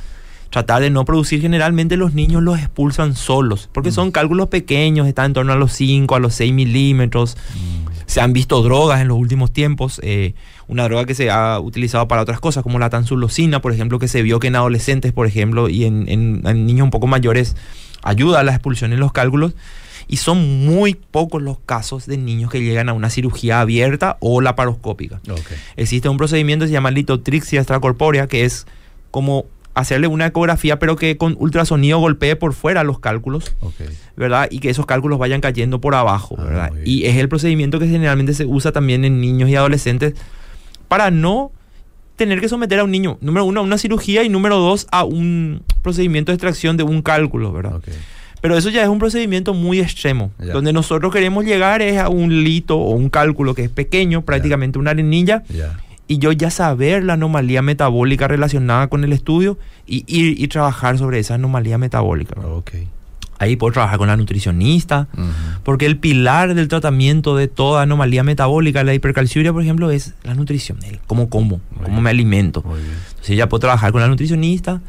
tratar 0.50 0.80
de 0.80 0.90
no 0.90 1.04
producir. 1.04 1.40
Generalmente 1.40 1.96
los 1.96 2.14
niños 2.14 2.42
los 2.42 2.58
expulsan 2.58 3.14
solos, 3.14 3.68
porque 3.72 3.90
mm. 3.90 3.94
son 3.94 4.10
cálculos 4.10 4.48
pequeños, 4.48 5.06
están 5.06 5.26
en 5.26 5.32
torno 5.34 5.52
a 5.52 5.56
los 5.56 5.72
5, 5.72 6.14
a 6.14 6.18
los 6.18 6.34
6 6.34 6.52
milímetros. 6.52 7.36
Mm. 7.54 7.85
Se 8.06 8.20
han 8.20 8.32
visto 8.32 8.62
drogas 8.62 9.00
en 9.00 9.08
los 9.08 9.18
últimos 9.18 9.52
tiempos. 9.52 10.00
Eh, 10.02 10.34
una 10.68 10.84
droga 10.84 11.04
que 11.04 11.14
se 11.14 11.30
ha 11.30 11.60
utilizado 11.60 12.08
para 12.08 12.22
otras 12.22 12.40
cosas, 12.40 12.62
como 12.62 12.78
la 12.78 12.90
tansulosina, 12.90 13.60
por 13.60 13.72
ejemplo, 13.72 13.98
que 13.98 14.08
se 14.08 14.22
vio 14.22 14.38
que 14.40 14.48
en 14.48 14.56
adolescentes, 14.56 15.12
por 15.12 15.26
ejemplo, 15.26 15.68
y 15.68 15.84
en, 15.84 16.42
niños 16.42 16.84
un 16.84 16.90
poco 16.90 17.06
mayores 17.06 17.56
ayuda 18.02 18.40
a 18.40 18.42
la 18.44 18.52
expulsión 18.52 18.92
en 18.92 19.00
los 19.00 19.12
cálculos. 19.12 19.54
Y 20.08 20.18
son 20.18 20.64
muy 20.64 20.94
pocos 20.94 21.42
los 21.42 21.58
casos 21.58 22.06
de 22.06 22.16
niños 22.16 22.50
que 22.50 22.60
llegan 22.60 22.88
a 22.88 22.92
una 22.92 23.10
cirugía 23.10 23.60
abierta 23.60 24.18
o 24.20 24.40
laparoscópica. 24.40 25.20
Existe 25.76 26.08
un 26.08 26.16
procedimiento 26.16 26.64
que 26.64 26.68
se 26.68 26.74
llama 26.74 26.92
litotrixia 26.92 27.60
extracorpórea, 27.60 28.28
que 28.28 28.44
es 28.44 28.66
como 29.10 29.46
hacerle 29.76 30.06
una 30.06 30.26
ecografía, 30.26 30.78
pero 30.78 30.96
que 30.96 31.18
con 31.18 31.36
ultrasonido 31.38 31.98
golpee 31.98 32.34
por 32.34 32.54
fuera 32.54 32.82
los 32.82 32.98
cálculos, 32.98 33.54
¿verdad? 34.16 34.48
Y 34.50 34.60
que 34.60 34.70
esos 34.70 34.86
cálculos 34.86 35.18
vayan 35.18 35.42
cayendo 35.42 35.82
por 35.82 35.94
abajo, 35.94 36.34
ah, 36.38 36.44
¿verdad? 36.44 36.72
Y 36.84 37.04
es 37.04 37.16
el 37.16 37.28
procedimiento 37.28 37.78
que 37.78 37.86
generalmente 37.86 38.32
se 38.32 38.46
usa 38.46 38.72
también 38.72 39.04
en 39.04 39.20
niños 39.20 39.50
y 39.50 39.54
adolescentes 39.54 40.14
para 40.88 41.10
no 41.10 41.52
tener 42.16 42.40
que 42.40 42.48
someter 42.48 42.78
a 42.78 42.84
un 42.84 42.90
niño, 42.90 43.18
número 43.20 43.44
uno, 43.44 43.60
a 43.60 43.62
una 43.62 43.76
cirugía 43.76 44.24
y 44.24 44.30
número 44.30 44.56
dos, 44.56 44.86
a 44.90 45.04
un 45.04 45.62
procedimiento 45.82 46.32
de 46.32 46.36
extracción 46.36 46.78
de 46.78 46.82
un 46.82 47.02
cálculo, 47.02 47.52
¿verdad? 47.52 47.82
Pero 48.40 48.56
eso 48.56 48.70
ya 48.70 48.82
es 48.82 48.88
un 48.88 48.98
procedimiento 48.98 49.52
muy 49.52 49.80
extremo. 49.80 50.30
Donde 50.38 50.72
nosotros 50.72 51.12
queremos 51.12 51.44
llegar 51.44 51.82
es 51.82 51.98
a 51.98 52.08
un 52.08 52.44
lito 52.44 52.78
o 52.78 52.92
un 52.92 53.10
cálculo 53.10 53.54
que 53.54 53.64
es 53.64 53.70
pequeño, 53.70 54.22
prácticamente 54.22 54.78
una 54.78 54.92
arenilla, 54.92 55.42
y 56.08 56.18
yo 56.18 56.32
ya 56.32 56.50
saber 56.50 57.04
la 57.04 57.14
anomalía 57.14 57.62
metabólica 57.62 58.28
relacionada 58.28 58.88
con 58.88 59.04
el 59.04 59.12
estudio 59.12 59.58
y 59.86 60.04
ir 60.06 60.40
y 60.40 60.48
trabajar 60.48 60.98
sobre 60.98 61.18
esa 61.18 61.34
anomalía 61.34 61.78
metabólica. 61.78 62.40
Okay. 62.40 62.88
Ahí 63.38 63.56
puedo 63.56 63.72
trabajar 63.72 63.98
con 63.98 64.08
la 64.08 64.16
nutricionista, 64.16 65.08
porque 65.62 65.84
el 65.84 65.98
pilar 65.98 66.54
del 66.54 66.68
tratamiento 66.68 67.36
de 67.36 67.48
toda 67.48 67.82
anomalía 67.82 68.22
metabólica, 68.22 68.82
la 68.82 68.94
hipercalciuria, 68.94 69.52
por 69.52 69.62
ejemplo, 69.62 69.90
es 69.90 70.14
la 70.22 70.34
nutrición, 70.34 70.78
el 70.84 71.00
cómo 71.06 71.28
como, 71.28 71.60
cómo 71.82 72.00
me 72.00 72.10
alimento. 72.10 72.64
Entonces 73.10 73.36
ya 73.36 73.48
puedo 73.48 73.60
trabajar 73.60 73.92
con 73.92 74.00
la 74.00 74.08
nutricionista, 74.08 74.80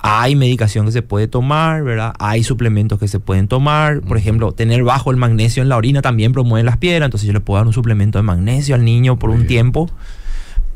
hay 0.00 0.36
medicación 0.36 0.86
que 0.86 0.92
se 0.92 1.02
puede 1.02 1.28
tomar, 1.28 1.82
¿verdad? 1.82 2.14
Hay 2.18 2.44
suplementos 2.44 2.98
que 2.98 3.08
se 3.08 3.18
pueden 3.18 3.48
tomar. 3.48 4.00
Por 4.02 4.16
ejemplo, 4.16 4.52
tener 4.52 4.84
bajo 4.84 5.10
el 5.10 5.16
magnesio 5.16 5.62
en 5.62 5.68
la 5.68 5.76
orina 5.76 6.02
también 6.02 6.32
promueve 6.32 6.64
las 6.64 6.76
piedras, 6.76 7.06
entonces 7.06 7.26
yo 7.26 7.32
le 7.32 7.40
puedo 7.40 7.58
dar 7.58 7.66
un 7.66 7.72
suplemento 7.72 8.18
de 8.18 8.22
magnesio 8.22 8.74
al 8.74 8.84
niño 8.84 9.18
por 9.18 9.30
un 9.30 9.46
tiempo, 9.46 9.90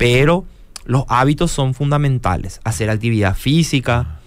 pero 0.03 0.43
los 0.83 1.05
hábitos 1.07 1.49
son 1.49 1.73
fundamentales. 1.73 2.59
Hacer 2.65 2.89
actividad 2.89 3.37
física, 3.37 4.19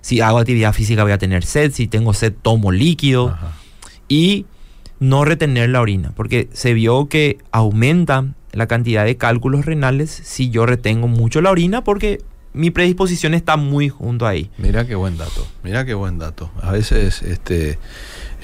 si 0.00 0.22
hago 0.22 0.38
actividad 0.38 0.72
física 0.72 1.02
voy 1.02 1.12
a 1.12 1.18
tener 1.18 1.44
sed, 1.44 1.70
si 1.72 1.86
tengo 1.86 2.14
sed 2.14 2.32
tomo 2.40 2.72
líquido 2.72 3.28
Ajá. 3.28 3.52
y 4.08 4.46
no 5.00 5.26
retener 5.26 5.68
la 5.68 5.82
orina, 5.82 6.12
porque 6.16 6.48
se 6.54 6.72
vio 6.72 7.10
que 7.10 7.36
aumenta 7.52 8.24
la 8.52 8.66
cantidad 8.66 9.04
de 9.04 9.18
cálculos 9.18 9.66
renales 9.66 10.10
si 10.10 10.48
yo 10.48 10.64
retengo 10.64 11.08
mucho 11.08 11.42
la 11.42 11.50
orina 11.50 11.84
porque 11.84 12.22
mi 12.54 12.70
predisposición 12.70 13.34
está 13.34 13.58
muy 13.58 13.90
junto 13.90 14.26
ahí. 14.26 14.50
Mira 14.56 14.86
qué 14.86 14.94
buen 14.94 15.18
dato, 15.18 15.46
mira 15.62 15.84
qué 15.84 15.92
buen 15.92 16.18
dato. 16.18 16.50
A 16.62 16.72
veces 16.72 17.20
este, 17.20 17.78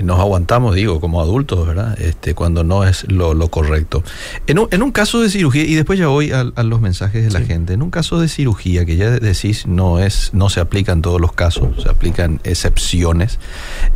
nos 0.03 0.19
aguantamos, 0.19 0.75
digo, 0.75 1.01
como 1.01 1.21
adultos, 1.21 1.67
¿verdad? 1.67 1.99
Este, 2.01 2.35
cuando 2.35 2.65
no 2.65 2.85
es 2.85 3.05
lo, 3.11 3.35
lo 3.35 3.49
correcto. 3.49 4.03
En 4.47 4.59
un, 4.59 4.69
en 4.71 4.83
un 4.83 4.91
caso 4.93 5.21
de 5.21 5.31
cirugía, 5.31 5.65
y 5.65 5.75
después 5.75 5.99
ya 5.99 6.09
voy 6.09 6.33
a, 6.33 6.41
a 6.55 6.63
los 6.63 6.81
mensajes 6.81 7.25
de 7.25 7.31
la 7.31 7.41
Sí. 7.41 7.47
gente, 7.47 7.73
en 7.75 7.83
un 7.83 7.91
caso 7.91 8.19
de 8.21 8.29
cirugía 8.29 8.85
que 8.85 8.97
ya 8.97 9.11
decís 9.11 9.67
no 9.67 9.99
es, 9.99 10.31
no 10.33 10.49
se 10.49 10.61
aplica 10.61 10.93
en 10.93 11.03
todos 11.03 11.21
los 11.21 11.33
casos, 11.33 11.83
se 11.83 11.89
aplican 11.89 12.41
excepciones, 12.45 13.39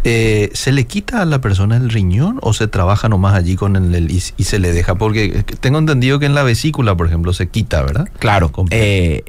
eh, 0.04 0.50
¿se 0.54 0.72
le 0.72 0.86
quita 0.86 1.22
a 1.22 1.24
la 1.24 1.40
persona 1.40 1.76
el 1.76 1.90
riñón 1.90 2.38
o 2.42 2.52
se 2.52 2.68
trabaja 2.68 3.08
nomás 3.08 3.34
allí 3.34 3.56
con 3.56 3.76
el, 3.76 4.10
y, 4.10 4.22
y 4.36 4.44
se 4.44 4.58
le 4.58 4.72
deja? 4.72 4.94
Porque 4.96 5.44
tengo 5.60 5.78
entendido 5.78 6.18
que 6.18 6.26
en 6.26 6.34
la 6.34 6.42
vesícula, 6.42 6.96
por 6.96 7.06
ejemplo, 7.06 7.32
se 7.32 7.48
quita, 7.48 7.82
¿verdad? 7.82 8.08
Claro, 8.18 8.50
eh, 8.70 9.24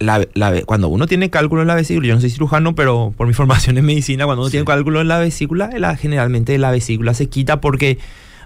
la- 0.00 0.26
la 0.34 0.62
cuando 0.62 0.88
uno 0.88 1.06
tiene 1.06 1.30
cálculo 1.30 1.62
en 1.62 1.68
la 1.68 1.74
vesícula, 1.74 2.08
yo 2.08 2.14
no 2.14 2.20
soy 2.20 2.30
cirujano, 2.30 2.74
pero 2.74 3.12
por 3.16 3.26
mi 3.26 3.32
formación 3.34 3.78
en 3.78 3.84
medicina, 3.84 4.24
cuando 4.24 4.42
uno 4.42 4.48
Sí. 4.48 4.52
tiene 4.52 4.64
cálculo 4.66 5.00
en 5.00 5.08
la 5.08 5.18
vesícula, 5.18 5.70
la- 5.76 5.96
generalmente 5.96 6.56
la 6.58 6.70
vesícula 6.70 7.14
se 7.14 7.28
quita 7.28 7.60
porque 7.60 7.98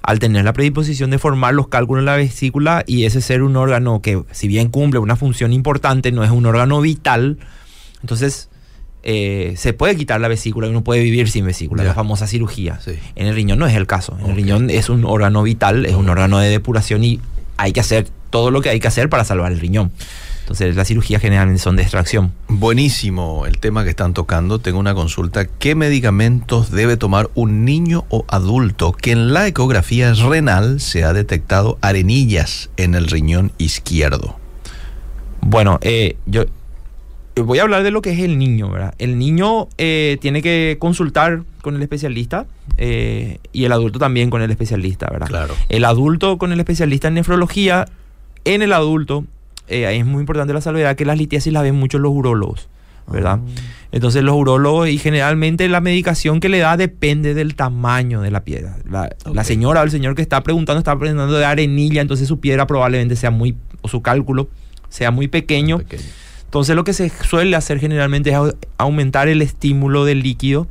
al 0.03 0.19
tener 0.19 0.45
la 0.45 0.53
predisposición 0.53 1.11
de 1.11 1.19
formar 1.19 1.55
los 1.55 1.69
cálculos 1.69 2.01
en 2.03 2.07
la 2.07 2.17
vesícula 2.17 2.83
y 2.87 3.05
ese 3.05 3.21
ser 3.21 3.43
un 3.43 3.55
órgano 3.57 4.03
que 4.03 4.21
si 4.33 4.49
bien 4.49 4.69
cumple 4.69 4.99
una 4.99 5.15
función 5.15 5.53
importante, 5.53 6.11
no 6.11 6.25
es 6.25 6.31
un 6.31 6.45
órgano 6.47 6.81
vital, 6.81 7.39
entonces 8.01 8.49
eh, 9.05 9.55
se 9.57 9.73
puede 9.73 9.97
quitar 9.97 10.21
la 10.21 10.29
vesícula 10.29 10.67
y 10.67 10.71
uno 10.71 10.83
puede 10.85 11.03
vivir 11.03 11.29
sin 11.31 11.45
vesícula, 11.45 11.83
Ya. 11.83 11.89
la 11.91 11.95
famosa 11.95 12.27
cirugía. 12.27 12.79
Sí. 12.81 12.93
En 13.17 13.27
el 13.27 13.35
riñón 13.35 13.59
no 13.59 13.67
es 13.67 13.75
el 13.75 13.87
caso. 13.87 14.17
En 14.23 14.31
el 14.31 14.37
riñón 14.37 14.71
es 14.71 14.89
un 14.89 15.05
órgano 15.05 15.43
vital, 15.43 15.87
es 15.87 15.95
un 15.95 16.09
órgano 16.09 16.39
de 16.39 16.49
depuración 16.51 17.03
y 17.05 17.21
hay 17.57 17.73
que 17.73 17.81
hacer 17.81 18.09
todo 18.31 18.51
lo 18.51 18.61
que 18.61 18.71
hay 18.71 18.81
que 18.81 18.89
hacer 18.89 19.09
para 19.09 19.25
salvar 19.25 19.53
el 19.53 19.61
riñón. 19.61 19.91
Entonces 20.53 20.77
las 20.77 20.89
cirugías 20.89 21.23
generalmente 21.23 21.63
son 21.63 21.77
de 21.77 21.83
extracción. 21.83 22.31
Buenísimo 22.47 23.47
el 23.47 23.57
tema 23.57 23.85
que 23.85 23.89
están 23.89 24.13
tocando. 24.13 24.59
Tengo 24.59 24.79
una 24.79 24.93
consulta. 24.93 25.47
¿Qué 25.47 25.75
medicamentos 25.75 26.71
debe 26.71 26.99
tomar 26.99 27.31
un 27.35 27.65
niño 27.65 28.05
o 28.11 28.27
adulto 28.29 28.93
que 28.93 29.13
en 29.13 29.33
la 29.33 29.47
ecografía 29.47 30.13
renal 30.13 30.79
se 30.81 31.05
ha 31.05 31.15
detectado 31.15 31.79
arenillas 31.81 32.69
en 32.77 32.95
el 32.95 33.07
riñón 33.07 33.53
izquierdo? 33.57 34.37
Bueno, 35.41 35.79
eh, 35.81 36.17
yo 36.27 36.45
voy 37.35 37.59
a 37.59 37.63
hablar 37.63 37.83
de 37.83 37.91
lo 37.91 38.03
que 38.03 38.11
es 38.11 38.19
el 38.19 38.39
niño, 38.39 38.69
¿verdad? 38.69 38.95
El 38.99 39.19
niño 39.19 39.69
eh, 39.79 40.19
tiene 40.21 40.43
que 40.43 40.77
consultar 40.79 41.45
con 41.63 41.77
el 41.77 41.83
especialista 41.83 42.45
eh, 42.77 43.39
y 43.55 43.65
el 43.65 43.73
adulto 43.73 43.99
también 43.99 44.29
con 44.29 44.43
el 44.43 44.51
especialista, 44.51 45.09
¿verdad? 45.11 45.29
Claro. 45.29 45.55
El 45.71 45.87
adulto 45.87 46.37
con 46.37 46.53
el 46.53 46.61
especialista 46.61 47.09
en 47.09 47.15
nefrología, 47.15 47.87
en 48.45 48.61
el 48.61 48.75
adulto, 48.75 49.25
eh, 49.69 49.87
ahí 49.87 49.99
es 49.99 50.07
muy 50.07 50.21
importante 50.21 50.53
la 50.53 50.61
salvedad 50.61 50.97
que 50.97 51.05
las 51.05 51.17
litiasis 51.19 51.53
las 51.53 51.63
ven 51.63 51.75
mucho 51.75 51.99
los 51.99 52.13
urólogos, 52.13 52.69
¿verdad? 53.11 53.41
Entonces 53.91 54.23
los 54.23 54.35
urólogos 54.35 54.89
y 54.89 54.99
generalmente 54.99 55.69
la 55.69 55.81
medicación 55.81 56.41
que 56.41 56.49
le 56.49 56.59
da 56.59 56.77
depende 56.77 57.35
del 57.35 57.55
tamaño 57.55 58.21
de 58.21 58.31
la 58.31 58.43
piedra. 58.45 58.77
La, 58.89 59.45
señora 59.45 59.81
o 59.81 59.85
el 59.85 59.91
señor 59.91 60.15
que 60.15 60.23
está 60.23 60.43
preguntando 60.43 60.79
está 60.79 60.99
preguntando 60.99 61.35
de 61.35 61.45
arenilla, 61.45 62.01
entonces 62.01 62.29
su 62.29 62.41
piedra 62.41 62.67
probablemente 62.67 63.17
sea 63.17 63.31
muy, 63.31 63.57
o 63.83 63.89
su 63.89 64.03
cálculo 64.03 64.49
sea 64.89 65.11
muy 65.11 65.29
pequeño. 65.29 65.79
Pequeño. 65.79 66.03
Entonces 66.45 66.77
lo 66.77 66.85
que 66.85 66.93
se 66.93 67.09
suele 67.09 67.57
hacer 67.57 67.79
generalmente 67.81 68.31
es 68.31 68.37
au- 68.37 68.55
aumentar 68.79 69.29
el 69.29 69.41
estímulo 69.43 70.05
del 70.05 70.23
líquido, 70.23 70.67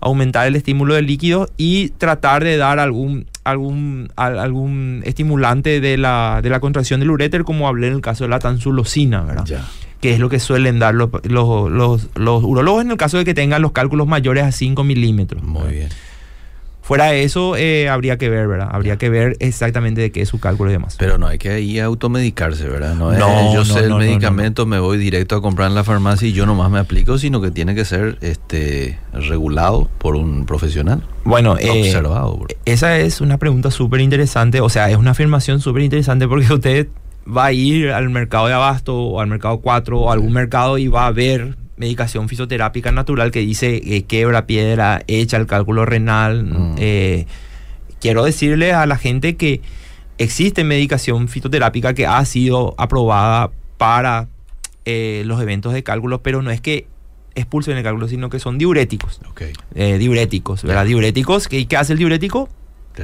aumentar 0.00 0.46
el 0.46 0.56
estímulo 0.56 0.94
del 0.94 1.06
líquido 1.06 1.48
y 1.56 1.90
tratar 1.90 2.44
de 2.44 2.56
dar 2.56 2.78
algún, 2.78 3.26
algún, 3.50 4.08
al- 4.16 4.38
algún 4.38 5.02
estimulante 5.04 5.80
de 5.80 5.96
la, 5.96 6.40
de 6.42 6.50
la 6.50 6.60
contracción 6.60 7.00
del 7.00 7.10
uréter, 7.10 7.44
como 7.44 7.68
hablé 7.68 7.88
en 7.88 7.94
el 7.94 8.00
caso 8.00 8.24
de 8.24 8.30
la 8.30 8.38
tansulosina, 8.38 9.22
¿verdad? 9.22 9.44
Ya. 9.44 9.64
Que 10.00 10.12
es 10.14 10.20
lo 10.20 10.28
que 10.28 10.38
suelen 10.38 10.78
dar 10.78 10.94
los, 10.94 11.10
los, 11.24 11.70
los, 11.72 12.08
los 12.14 12.44
urólogos 12.44 12.82
en 12.84 12.92
el 12.92 12.96
caso 12.96 13.18
de 13.18 13.24
que 13.24 13.34
tengan 13.34 13.62
los 13.62 13.72
cálculos 13.72 14.06
mayores 14.06 14.44
a 14.44 14.52
5 14.52 14.84
milímetros. 14.84 15.42
Muy 15.42 15.62
¿verdad? 15.62 15.70
bien. 15.76 15.88
Fuera 16.88 17.04
de 17.10 17.22
eso, 17.22 17.54
eh, 17.54 17.86
habría 17.90 18.16
que 18.16 18.30
ver, 18.30 18.48
¿verdad? 18.48 18.68
Habría 18.72 18.96
que 18.96 19.10
ver 19.10 19.36
exactamente 19.40 20.00
de 20.00 20.10
qué 20.10 20.22
es 20.22 20.28
su 20.30 20.40
cálculo 20.40 20.70
y 20.70 20.72
demás. 20.72 20.96
Pero 20.98 21.18
no 21.18 21.26
hay 21.26 21.36
que 21.36 21.50
ahí 21.50 21.78
automedicarse, 21.78 22.66
¿verdad? 22.66 22.94
No, 22.94 23.12
es, 23.12 23.18
No, 23.18 23.52
yo 23.52 23.58
no, 23.58 23.64
sé 23.66 23.80
el 23.80 23.90
no, 23.90 23.98
medicamento, 23.98 24.64
me 24.64 24.78
voy 24.78 24.96
directo 24.96 25.36
a 25.36 25.42
comprar 25.42 25.68
en 25.68 25.74
la 25.74 25.84
farmacia 25.84 26.26
y 26.26 26.32
yo 26.32 26.46
nomás 26.46 26.70
me 26.70 26.78
aplico, 26.78 27.18
sino 27.18 27.42
que 27.42 27.50
tiene 27.50 27.74
que 27.74 27.84
ser 27.84 28.16
este 28.22 28.98
regulado 29.12 29.90
por 29.98 30.16
un 30.16 30.46
profesional, 30.46 31.02
Bueno, 31.24 31.58
eh, 31.58 31.68
observado. 31.70 32.38
por- 32.38 32.56
Esa 32.64 32.96
es 32.96 33.20
una 33.20 33.36
pregunta 33.36 33.70
súper 33.70 34.00
interesante, 34.00 34.62
o 34.62 34.70
sea, 34.70 34.88
es 34.90 34.96
una 34.96 35.10
afirmación 35.10 35.60
súper 35.60 35.82
interesante 35.82 36.26
porque 36.26 36.46
usted 36.54 36.88
va 37.30 37.44
a 37.44 37.52
ir 37.52 37.90
al 37.90 38.08
mercado 38.08 38.46
de 38.46 38.54
abasto 38.54 38.96
o 38.96 39.20
al 39.20 39.26
mercado 39.26 39.58
4 39.58 40.00
o 40.00 40.08
a 40.08 40.14
algún 40.14 40.32
mercado 40.32 40.78
y 40.78 40.88
va 40.88 41.06
a 41.06 41.10
ver 41.10 41.54
medicación 41.78 42.28
fisioterápica 42.28 42.92
natural 42.92 43.30
que 43.30 43.40
dice 43.40 43.80
eh, 43.84 44.02
quebra 44.02 44.46
piedra, 44.46 45.02
echa 45.06 45.36
el 45.36 45.46
cálculo 45.46 45.86
renal. 45.86 46.44
Mm. 46.44 46.74
eh, 46.78 47.26
quiero 48.00 48.24
decirle 48.24 48.72
a 48.72 48.86
la 48.86 48.96
gente 48.96 49.36
que 49.36 49.60
existe 50.18 50.64
medicación 50.64 51.28
fitoterápica 51.28 51.94
que 51.94 52.06
ha 52.06 52.24
sido 52.24 52.74
aprobada 52.78 53.50
para 53.76 54.28
eh, 54.84 55.22
los 55.24 55.40
eventos 55.40 55.72
de 55.72 55.82
cálculo, 55.82 56.22
pero 56.22 56.42
no 56.42 56.50
es 56.50 56.60
que 56.60 56.86
expulsen 57.34 57.76
el 57.76 57.84
cálculo, 57.84 58.08
sino 58.08 58.30
que 58.30 58.40
son 58.40 58.58
diuréticos 58.58 59.20
eh, 59.74 59.98
diuréticos, 59.98 60.64
¿verdad? 60.64 60.86
Diuréticos, 60.86 61.46
¿qué, 61.46 61.66
qué 61.66 61.76
hace 61.76 61.92
el 61.92 61.98
diurético? 61.98 62.48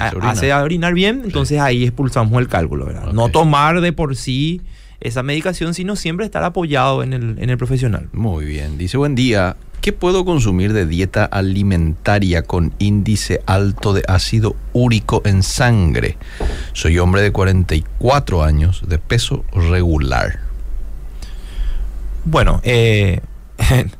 Hace 0.00 0.52
orinar. 0.52 0.92
bien, 0.92 1.22
entonces 1.24 1.60
ahí 1.60 1.84
expulsamos 1.84 2.40
el 2.40 2.48
cálculo, 2.48 2.86
¿verdad? 2.86 3.12
No 3.12 3.28
tomar 3.28 3.80
de 3.80 3.92
por 3.92 4.16
sí 4.16 4.60
esa 5.04 5.22
medicación, 5.22 5.74
sino 5.74 5.94
siempre 5.94 6.26
estar 6.26 6.42
apoyado 6.42 7.02
en 7.02 7.12
el, 7.12 7.38
en 7.38 7.50
el 7.50 7.58
profesional. 7.58 8.08
Muy 8.12 8.44
bien. 8.44 8.76
Dice, 8.76 8.96
buen 8.96 9.14
día. 9.14 9.56
¿Qué 9.80 9.92
puedo 9.92 10.24
consumir 10.24 10.72
de 10.72 10.86
dieta 10.86 11.26
alimentaria 11.26 12.40
con 12.42 12.72
índice 12.78 13.42
alto 13.44 13.92
de 13.92 14.02
ácido 14.08 14.56
úrico 14.72 15.20
en 15.26 15.42
sangre? 15.42 16.16
Soy 16.72 16.98
hombre 16.98 17.20
de 17.20 17.32
44 17.32 18.42
años, 18.42 18.82
de 18.88 18.98
peso 18.98 19.44
regular. 19.52 20.40
Bueno, 22.24 22.62
eh, 22.64 23.20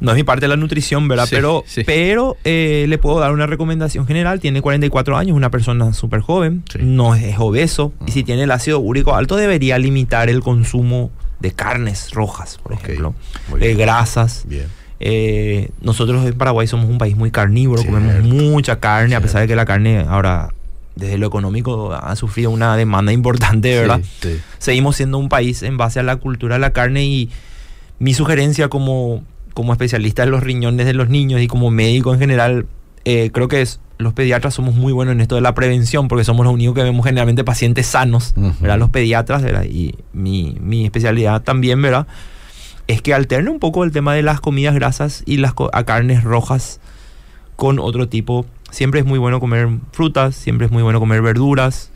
no 0.00 0.10
es 0.12 0.16
mi 0.16 0.22
parte 0.24 0.42
de 0.42 0.48
la 0.48 0.56
nutrición, 0.56 1.08
¿verdad? 1.08 1.26
Sí, 1.26 1.34
pero 1.34 1.62
sí. 1.66 1.84
pero 1.84 2.36
eh, 2.44 2.86
le 2.88 2.98
puedo 2.98 3.18
dar 3.20 3.32
una 3.32 3.46
recomendación 3.46 4.06
general. 4.06 4.40
Tiene 4.40 4.60
44 4.62 5.16
años, 5.16 5.36
una 5.36 5.50
persona 5.50 5.92
súper 5.92 6.20
joven, 6.20 6.64
Sí. 6.72 6.78
no 6.82 7.14
es 7.14 7.36
obeso. 7.38 7.92
Y 8.06 8.12
si 8.12 8.22
tiene 8.24 8.44
el 8.44 8.50
ácido 8.50 8.78
úrico 8.80 9.14
alto, 9.14 9.36
debería 9.36 9.78
limitar 9.78 10.28
el 10.30 10.40
consumo 10.40 11.10
de 11.40 11.52
carnes 11.52 12.12
rojas, 12.12 12.58
por 12.62 12.72
ejemplo, 12.72 13.14
muy 13.48 13.60
de 13.60 13.66
bien. 13.68 13.78
grasas. 13.78 14.44
Bien. 14.46 14.66
Eh, 15.02 15.70
nosotros 15.80 16.26
en 16.26 16.34
Paraguay 16.36 16.66
somos 16.66 16.86
un 16.90 16.98
país 16.98 17.16
muy 17.16 17.30
carnívoro, 17.30 17.80
Cierto. 17.80 17.98
comemos 17.98 18.22
mucha 18.28 18.80
carne, 18.80 19.14
a 19.14 19.20
pesar 19.22 19.40
de 19.40 19.48
que 19.48 19.56
la 19.56 19.64
carne 19.64 20.04
ahora, 20.06 20.52
desde 20.96 21.16
lo 21.16 21.26
económico, 21.26 21.94
ha 21.94 22.14
sufrido 22.16 22.50
una 22.50 22.76
demanda 22.76 23.10
importante, 23.12 23.74
¿verdad? 23.80 24.00
Sí, 24.20 24.32
sí. 24.34 24.40
Seguimos 24.58 24.96
siendo 24.96 25.16
un 25.16 25.30
país 25.30 25.62
en 25.62 25.78
base 25.78 26.00
a 26.00 26.02
la 26.02 26.16
cultura 26.16 26.56
de 26.56 26.60
la 26.60 26.72
carne 26.74 27.04
y 27.04 27.30
mi 27.98 28.12
sugerencia 28.12 28.68
como, 28.68 29.24
como 29.54 29.72
especialista 29.72 30.22
en 30.22 30.30
los 30.30 30.42
riñones 30.42 30.86
de 30.86 30.94
los 30.94 31.08
niños 31.08 31.40
y 31.40 31.46
como 31.46 31.70
médico 31.70 32.12
en 32.12 32.20
general, 32.20 32.66
eh, 33.04 33.30
creo 33.32 33.48
que 33.48 33.62
es, 33.62 33.80
los 33.98 34.12
pediatras 34.14 34.54
somos 34.54 34.74
muy 34.74 34.92
buenos 34.92 35.12
en 35.12 35.20
esto 35.20 35.34
de 35.34 35.40
la 35.40 35.54
prevención 35.54 36.08
porque 36.08 36.24
somos 36.24 36.44
los 36.44 36.54
únicos 36.54 36.74
que 36.74 36.82
vemos 36.82 37.04
generalmente 37.04 37.44
pacientes 37.44 37.86
sanos, 37.86 38.32
Ujú. 38.36 38.54
¿verdad? 38.60 38.78
Los 38.78 38.90
pediatras, 38.90 39.42
¿verdad? 39.42 39.64
Y 39.64 39.94
mi, 40.12 40.56
mi 40.60 40.84
especialidad 40.84 41.42
también, 41.42 41.80
¿verdad? 41.82 42.06
Es 42.86 43.02
que 43.02 43.14
alterne 43.14 43.50
un 43.50 43.58
poco 43.58 43.84
el 43.84 43.92
tema 43.92 44.14
de 44.14 44.22
las 44.22 44.40
comidas 44.40 44.74
grasas 44.74 45.22
y 45.26 45.36
las 45.36 45.52
a 45.72 45.84
carnes 45.84 46.24
rojas 46.24 46.80
con 47.56 47.78
otro 47.78 48.08
tipo. 48.08 48.46
Siempre 48.70 49.00
es 49.00 49.06
muy 49.06 49.18
bueno 49.18 49.38
comer 49.40 49.68
frutas, 49.92 50.34
siempre 50.34 50.66
es 50.66 50.72
muy 50.72 50.82
bueno 50.82 50.98
comer 50.98 51.22
verduras, 51.22 51.90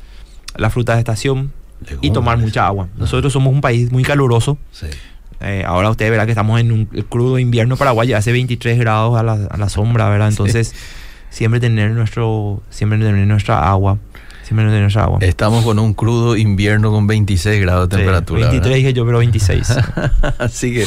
las 0.57 0.73
frutas 0.73 0.97
de 0.97 1.01
estación 1.01 1.53
y 2.01 2.11
tomar 2.11 2.39
mucha 2.39 2.67
agua. 2.67 2.89
Nosotros 2.97 3.33
somos 3.33 3.53
un 3.53 3.61
país 3.61 3.91
muy 3.93 4.03
caluroso. 4.03 4.59
Sí. 4.73 4.87
Eh, 5.41 5.65
ahora 5.67 5.91
usted 5.91 6.11
verá 6.11 6.25
que 6.27 6.33
estamos 6.33 6.61
en 6.61 6.73
un 6.73 6.87
crudo 6.87 7.39
invierno 7.39 7.77
paraguay, 7.77 8.13
hace 8.13 8.33
23 8.33 8.79
grados 8.79 9.19
a 9.19 9.23
la, 9.23 9.33
a 9.51 9.57
la 9.57 9.69
sombra, 9.69 10.09
¿verdad? 10.09 10.29
Entonces, 10.29 10.75
siempre 11.31 11.61
tener 11.61 11.91
nuestro, 11.91 12.63
siempre 12.71 12.99
tener 12.99 13.27
nuestra 13.27 13.69
agua, 13.69 13.99
siempre 14.43 14.65
tener 14.67 14.83
nuestra 14.83 15.05
agua. 15.05 15.19
Estamos 15.21 15.65
con 15.65 15.79
un 15.79 15.93
crudo 15.95 16.37
invierno 16.37 16.91
con 16.93 17.07
26 17.07 17.61
grados 17.61 17.89
de 17.89 17.97
Sí, 17.97 18.03
temperatura. 18.03 18.41
23 18.43 18.63
¿verdad? 18.63 18.77
dije 18.77 18.93
yo, 18.93 19.05
pero 19.05 19.19
26. 19.19 19.71
Así 20.39 20.73
que 20.73 20.87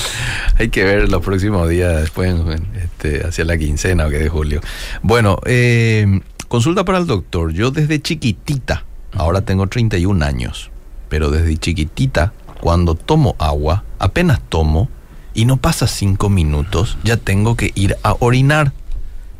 hay 0.57 0.69
que 0.69 0.83
ver 0.83 1.09
los 1.09 1.21
próximos 1.23 1.67
días 1.69 1.99
después, 2.01 2.33
este, 2.81 3.27
hacia 3.27 3.45
la 3.45 3.57
quincena 3.57 4.05
o 4.07 4.09
que 4.09 4.17
de 4.19 4.29
julio. 4.29 4.61
Bueno, 5.01 5.37
eh, 5.45 6.21
consulta 6.47 6.85
para 6.85 6.97
el 6.99 7.05
doctor. 7.07 7.51
Yo 7.51 7.71
desde 7.71 8.01
chiquitita, 8.01 8.85
ahora 9.13 9.41
tengo 9.41 9.67
31 9.67 10.23
años, 10.25 10.71
pero 11.09 11.29
desde 11.29 11.57
chiquitita, 11.57 12.33
cuando 12.59 12.95
tomo 12.95 13.35
agua, 13.39 13.83
apenas 13.99 14.41
tomo 14.49 14.89
y 15.33 15.45
no 15.45 15.57
pasa 15.57 15.87
cinco 15.87 16.29
minutos, 16.29 16.97
ya 17.03 17.17
tengo 17.17 17.55
que 17.55 17.71
ir 17.75 17.95
a 18.03 18.15
orinar. 18.19 18.73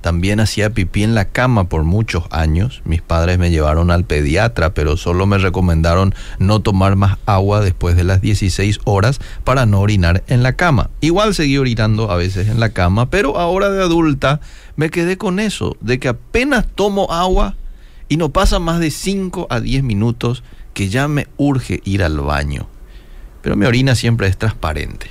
También 0.02 0.40
hacía 0.40 0.70
pipí 0.70 1.04
en 1.04 1.16
la 1.16 1.26
cama 1.26 1.66
por 1.66 1.84
muchos 1.84 2.26
años. 2.30 2.82
Mis 2.86 3.02
padres 3.02 3.40
me 3.40 3.50
llevaron 3.50 3.90
al 3.90 4.06
pediatra, 4.06 4.74
pero 4.74 4.96
solo 4.96 5.26
me 5.26 5.40
recomendaron 5.40 6.14
no 6.38 6.62
tomar 6.62 6.96
más 6.96 7.18
agua 7.26 7.62
después 7.62 7.96
de 7.96 8.04
las 8.04 8.22
16 8.22 8.80
horas 8.86 9.20
para 9.44 9.66
no 9.66 9.82
orinar 9.82 10.24
en 10.28 10.44
la 10.44 10.54
cama. 10.54 10.92
Igual 11.02 11.34
seguí 11.34 11.58
orinando 11.58 12.12
a 12.12 12.16
veces 12.16 12.48
en 12.48 12.60
la 12.60 12.70
cama, 12.70 13.10
pero 13.10 13.38
ahora 13.38 13.70
de 13.70 13.82
adulta 13.82 14.40
me 14.76 14.92
quedé 14.92 15.18
con 15.18 15.40
eso, 15.40 15.76
de 15.82 16.00
que 16.00 16.10
apenas 16.10 16.68
tomo 16.68 17.12
agua 17.12 17.56
y 18.08 18.18
no 18.18 18.30
pasa 18.30 18.60
más 18.60 18.80
de 18.80 18.92
5 18.92 19.48
a 19.50 19.60
10 19.60 19.84
minutos 19.84 20.44
que 20.74 20.90
ya 20.90 21.08
me 21.08 21.28
urge 21.38 21.82
ir 21.86 22.04
al 22.04 22.20
baño. 22.20 22.68
Pero 23.42 23.56
mi 23.56 23.66
orina 23.66 23.96
siempre 23.96 24.28
es 24.28 24.38
transparente 24.38 25.08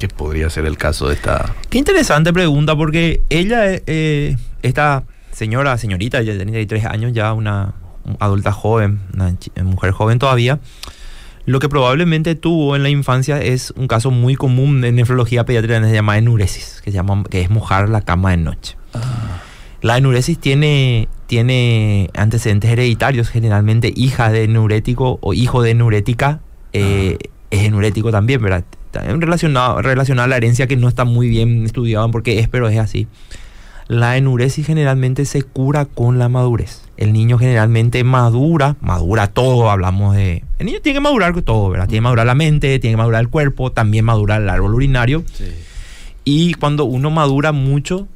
que 0.00 0.08
podría 0.08 0.48
ser 0.48 0.64
el 0.64 0.78
caso 0.78 1.08
de 1.08 1.14
esta... 1.14 1.54
Qué 1.68 1.78
interesante 1.78 2.32
pregunta, 2.32 2.74
porque 2.74 3.20
ella, 3.28 3.64
eh, 3.66 4.34
esta 4.62 5.04
señora, 5.30 5.76
señorita, 5.76 6.22
ya 6.22 6.32
tiene 6.34 6.52
33 6.52 6.86
años, 6.86 7.12
ya 7.12 7.34
una, 7.34 7.74
adulta 8.18 8.50
joven, 8.50 9.00
una 9.12 9.36
mujer 9.62 9.92
joven 9.92 10.18
todavía, 10.18 10.58
lo 11.44 11.58
que 11.58 11.68
probablemente 11.68 12.34
tuvo 12.34 12.76
en 12.76 12.82
la 12.82 12.88
infancia 12.88 13.40
es 13.40 13.72
un 13.76 13.88
caso 13.88 14.10
muy 14.10 14.36
común 14.36 14.82
en 14.84 14.96
nefrología 14.96 15.44
pediátrica, 15.44 15.82
se 15.82 15.92
llama 15.92 16.16
enuresis, 16.16 16.80
que, 16.82 16.90
se 16.90 16.96
llama, 16.96 17.22
que 17.30 17.42
es 17.42 17.50
mojar 17.50 17.90
la 17.90 18.00
cama 18.00 18.30
de 18.30 18.38
noche. 18.38 18.76
Ah. 18.94 19.42
La 19.82 19.98
enuresis 19.98 20.38
tiene, 20.38 21.08
tiene 21.26 22.10
antecedentes 22.14 22.70
hereditarios, 22.70 23.28
generalmente 23.28 23.92
hija 23.94 24.30
de 24.30 24.48
neurético 24.48 25.18
o 25.20 25.34
hijo 25.34 25.62
de 25.62 25.74
neurética 25.74 26.40
eh, 26.72 27.18
ah. 27.20 27.28
es 27.50 27.64
enurético 27.64 28.10
también, 28.10 28.42
¿verdad? 28.42 28.64
relacionado, 28.92 29.80
relacionado 29.82 30.24
a 30.24 30.28
la 30.28 30.36
herencia 30.36 30.66
que 30.66 30.76
no 30.76 30.88
está 30.88 31.04
muy 31.04 31.28
bien 31.28 31.64
estudiado 31.64 32.10
porque 32.10 32.38
es, 32.38 32.48
pero 32.48 32.68
es 32.68 32.78
así. 32.78 33.06
La 33.86 34.16
enuresis 34.16 34.66
generalmente 34.66 35.24
se 35.24 35.42
cura 35.42 35.84
con 35.84 36.18
la 36.18 36.28
madurez. 36.28 36.82
El 36.96 37.12
niño 37.12 37.38
generalmente 37.38 38.04
madura, 38.04 38.76
madura 38.80 39.26
todo, 39.26 39.68
hablamos 39.68 40.14
de... 40.14 40.44
El 40.58 40.66
niño 40.66 40.80
tiene 40.80 40.98
que 40.98 41.00
madurar 41.00 41.40
todo, 41.42 41.70
¿verdad? 41.70 41.88
Tiene 41.88 41.98
que 41.98 42.02
madurar 42.02 42.26
la 42.26 42.36
mente, 42.36 42.78
tiene 42.78 42.92
que 42.92 42.98
madurar 42.98 43.20
el 43.20 43.28
cuerpo, 43.28 43.72
también 43.72 44.04
madura 44.04 44.36
el 44.36 44.48
árbol 44.48 44.74
urinario. 44.74 45.24
Y 46.24 46.54
cuando 46.54 46.84
uno 46.84 47.10
madura 47.10 47.50
mucho, 47.50 48.06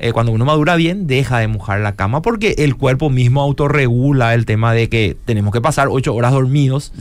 eh, 0.00 0.12
cuando 0.12 0.30
uno 0.30 0.44
madura 0.44 0.76
bien, 0.76 1.08
deja 1.08 1.38
de 1.38 1.48
mojar 1.48 1.80
la 1.80 1.96
cama 1.96 2.22
porque 2.22 2.54
el 2.58 2.76
cuerpo 2.76 3.10
mismo 3.10 3.42
autorregula 3.42 4.34
el 4.34 4.46
tema 4.46 4.72
de 4.72 4.88
que 4.88 5.16
tenemos 5.24 5.52
que 5.52 5.60
pasar 5.60 5.88
ocho 5.90 6.14
horas 6.14 6.32
dormidos 6.32 6.92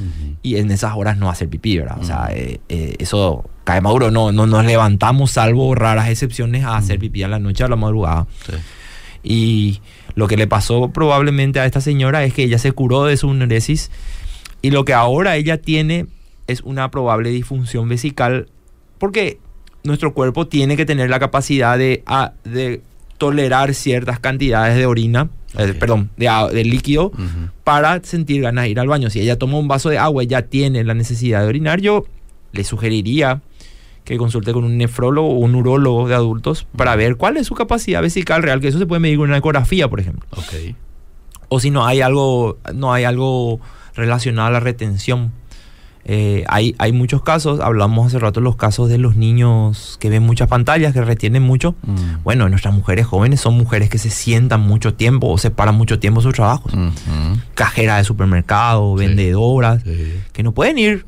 y 0.41 0.57
en 0.57 0.71
esas 0.71 0.95
horas 0.95 1.17
no 1.17 1.29
hacer 1.29 1.47
pipí, 1.47 1.77
¿verdad? 1.77 1.99
O 2.01 2.03
sea, 2.03 2.29
eh, 2.31 2.59
eh, 2.69 2.95
eso 2.97 3.47
cae 3.65 3.81
maduro. 3.81 4.09
No, 4.09 4.31
no 4.31 4.47
nos 4.47 4.65
levantamos, 4.65 5.31
salvo 5.31 5.75
raras 5.75 6.09
excepciones, 6.09 6.63
a 6.63 6.75
hacer 6.75 6.97
pipí 6.97 7.21
a 7.21 7.27
la 7.27 7.37
noche 7.37 7.63
o 7.63 7.67
a 7.67 7.69
la 7.69 7.75
madrugada. 7.75 8.25
Y 9.23 9.81
lo 10.15 10.27
que 10.27 10.37
le 10.37 10.47
pasó 10.47 10.89
probablemente 10.89 11.59
a 11.59 11.65
esta 11.65 11.81
señora 11.81 12.23
es 12.23 12.33
que 12.33 12.43
ella 12.43 12.57
se 12.57 12.71
curó 12.71 13.05
de 13.05 13.17
su 13.17 13.31
neuresis 13.31 13.91
y 14.63 14.71
lo 14.71 14.85
que 14.85 14.93
ahora 14.93 15.35
ella 15.35 15.61
tiene 15.61 16.07
es 16.47 16.61
una 16.61 16.89
probable 16.89 17.29
disfunción 17.29 17.87
vesical 17.89 18.47
porque 18.97 19.39
nuestro 19.83 20.13
cuerpo 20.13 20.47
tiene 20.47 20.75
que 20.77 20.85
tener 20.85 21.09
la 21.09 21.19
capacidad 21.19 21.77
de, 21.77 22.03
de 22.43 22.81
tolerar 23.17 23.73
ciertas 23.73 24.19
cantidades 24.19 24.75
de 24.75 24.85
orina, 24.85 25.29
eh, 25.57 25.73
perdón, 25.79 26.09
de, 26.17 26.63
líquido, 26.63 27.11
para 27.63 28.03
sentir 28.03 28.41
ganas 28.41 28.65
de 28.65 28.69
ir 28.69 28.79
al 28.79 28.87
baño. 28.87 29.09
Si 29.09 29.19
ella 29.19 29.37
toma 29.37 29.57
un 29.57 29.67
vaso 29.67 29.89
de 29.89 29.97
agua 29.97 30.23
y 30.23 30.27
ya 30.27 30.43
tiene 30.43 30.83
la 30.83 30.93
necesidad 30.93 31.41
de 31.41 31.47
orinar, 31.47 31.81
yo 31.81 32.05
le 32.51 32.63
sugeriría 32.63 33.41
que 34.03 34.17
consulte 34.17 34.53
con 34.53 34.63
un 34.63 34.77
nefrólogo 34.77 35.27
o 35.27 35.39
un 35.39 35.53
urólogo 35.55 36.07
de 36.07 36.15
adultos 36.15 36.65
para 36.77 36.95
ver 36.95 37.17
cuál 37.17 37.35
es 37.35 37.47
su 37.47 37.55
capacidad 37.55 38.01
vesical 38.01 38.41
real, 38.41 38.61
que 38.61 38.69
eso 38.69 38.79
se 38.79 38.85
puede 38.85 39.01
medir 39.01 39.17
con 39.17 39.27
una 39.27 39.37
ecografía, 39.37 39.89
por 39.89 39.99
ejemplo. 39.99 40.25
O 41.49 41.59
si 41.59 41.71
no 41.71 41.85
hay 41.85 42.01
algo, 42.01 42.57
no 42.73 42.93
hay 42.93 43.03
algo 43.03 43.59
relacionado 43.95 44.47
a 44.47 44.51
la 44.51 44.59
retención 44.59 45.33
eh, 46.09 46.45
hay, 46.47 46.73
hay 46.79 46.93
muchos 46.93 47.21
casos, 47.21 47.59
hablamos 47.59 48.07
hace 48.07 48.17
rato 48.17 48.39
de 48.39 48.45
los 48.45 48.55
casos 48.55 48.87
de 48.87 48.97
los 48.97 49.17
niños 49.17 49.97
que 49.99 50.09
ven 50.09 50.23
muchas 50.23 50.47
pantallas, 50.47 50.93
que 50.93 51.01
retienen 51.01 51.43
mucho. 51.43 51.75
Mm. 51.83 52.23
Bueno, 52.23 52.47
nuestras 52.47 52.73
mujeres 52.73 53.05
jóvenes 53.05 53.41
son 53.41 53.55
mujeres 53.55 53.89
que 53.89 53.97
se 53.97 54.09
sientan 54.09 54.61
mucho 54.61 54.93
tiempo 54.93 55.27
o 55.27 55.37
se 55.37 55.51
paran 55.51 55.75
mucho 55.75 55.99
tiempo 55.99 56.21
sus 56.21 56.33
trabajos. 56.33 56.71
Cajeras 57.55 57.97
de 57.97 58.03
supermercado, 58.05 58.95
vendedoras, 58.95 59.83
que 60.31 60.43
no 60.43 60.53
pueden 60.53 60.77
ir 60.77 61.05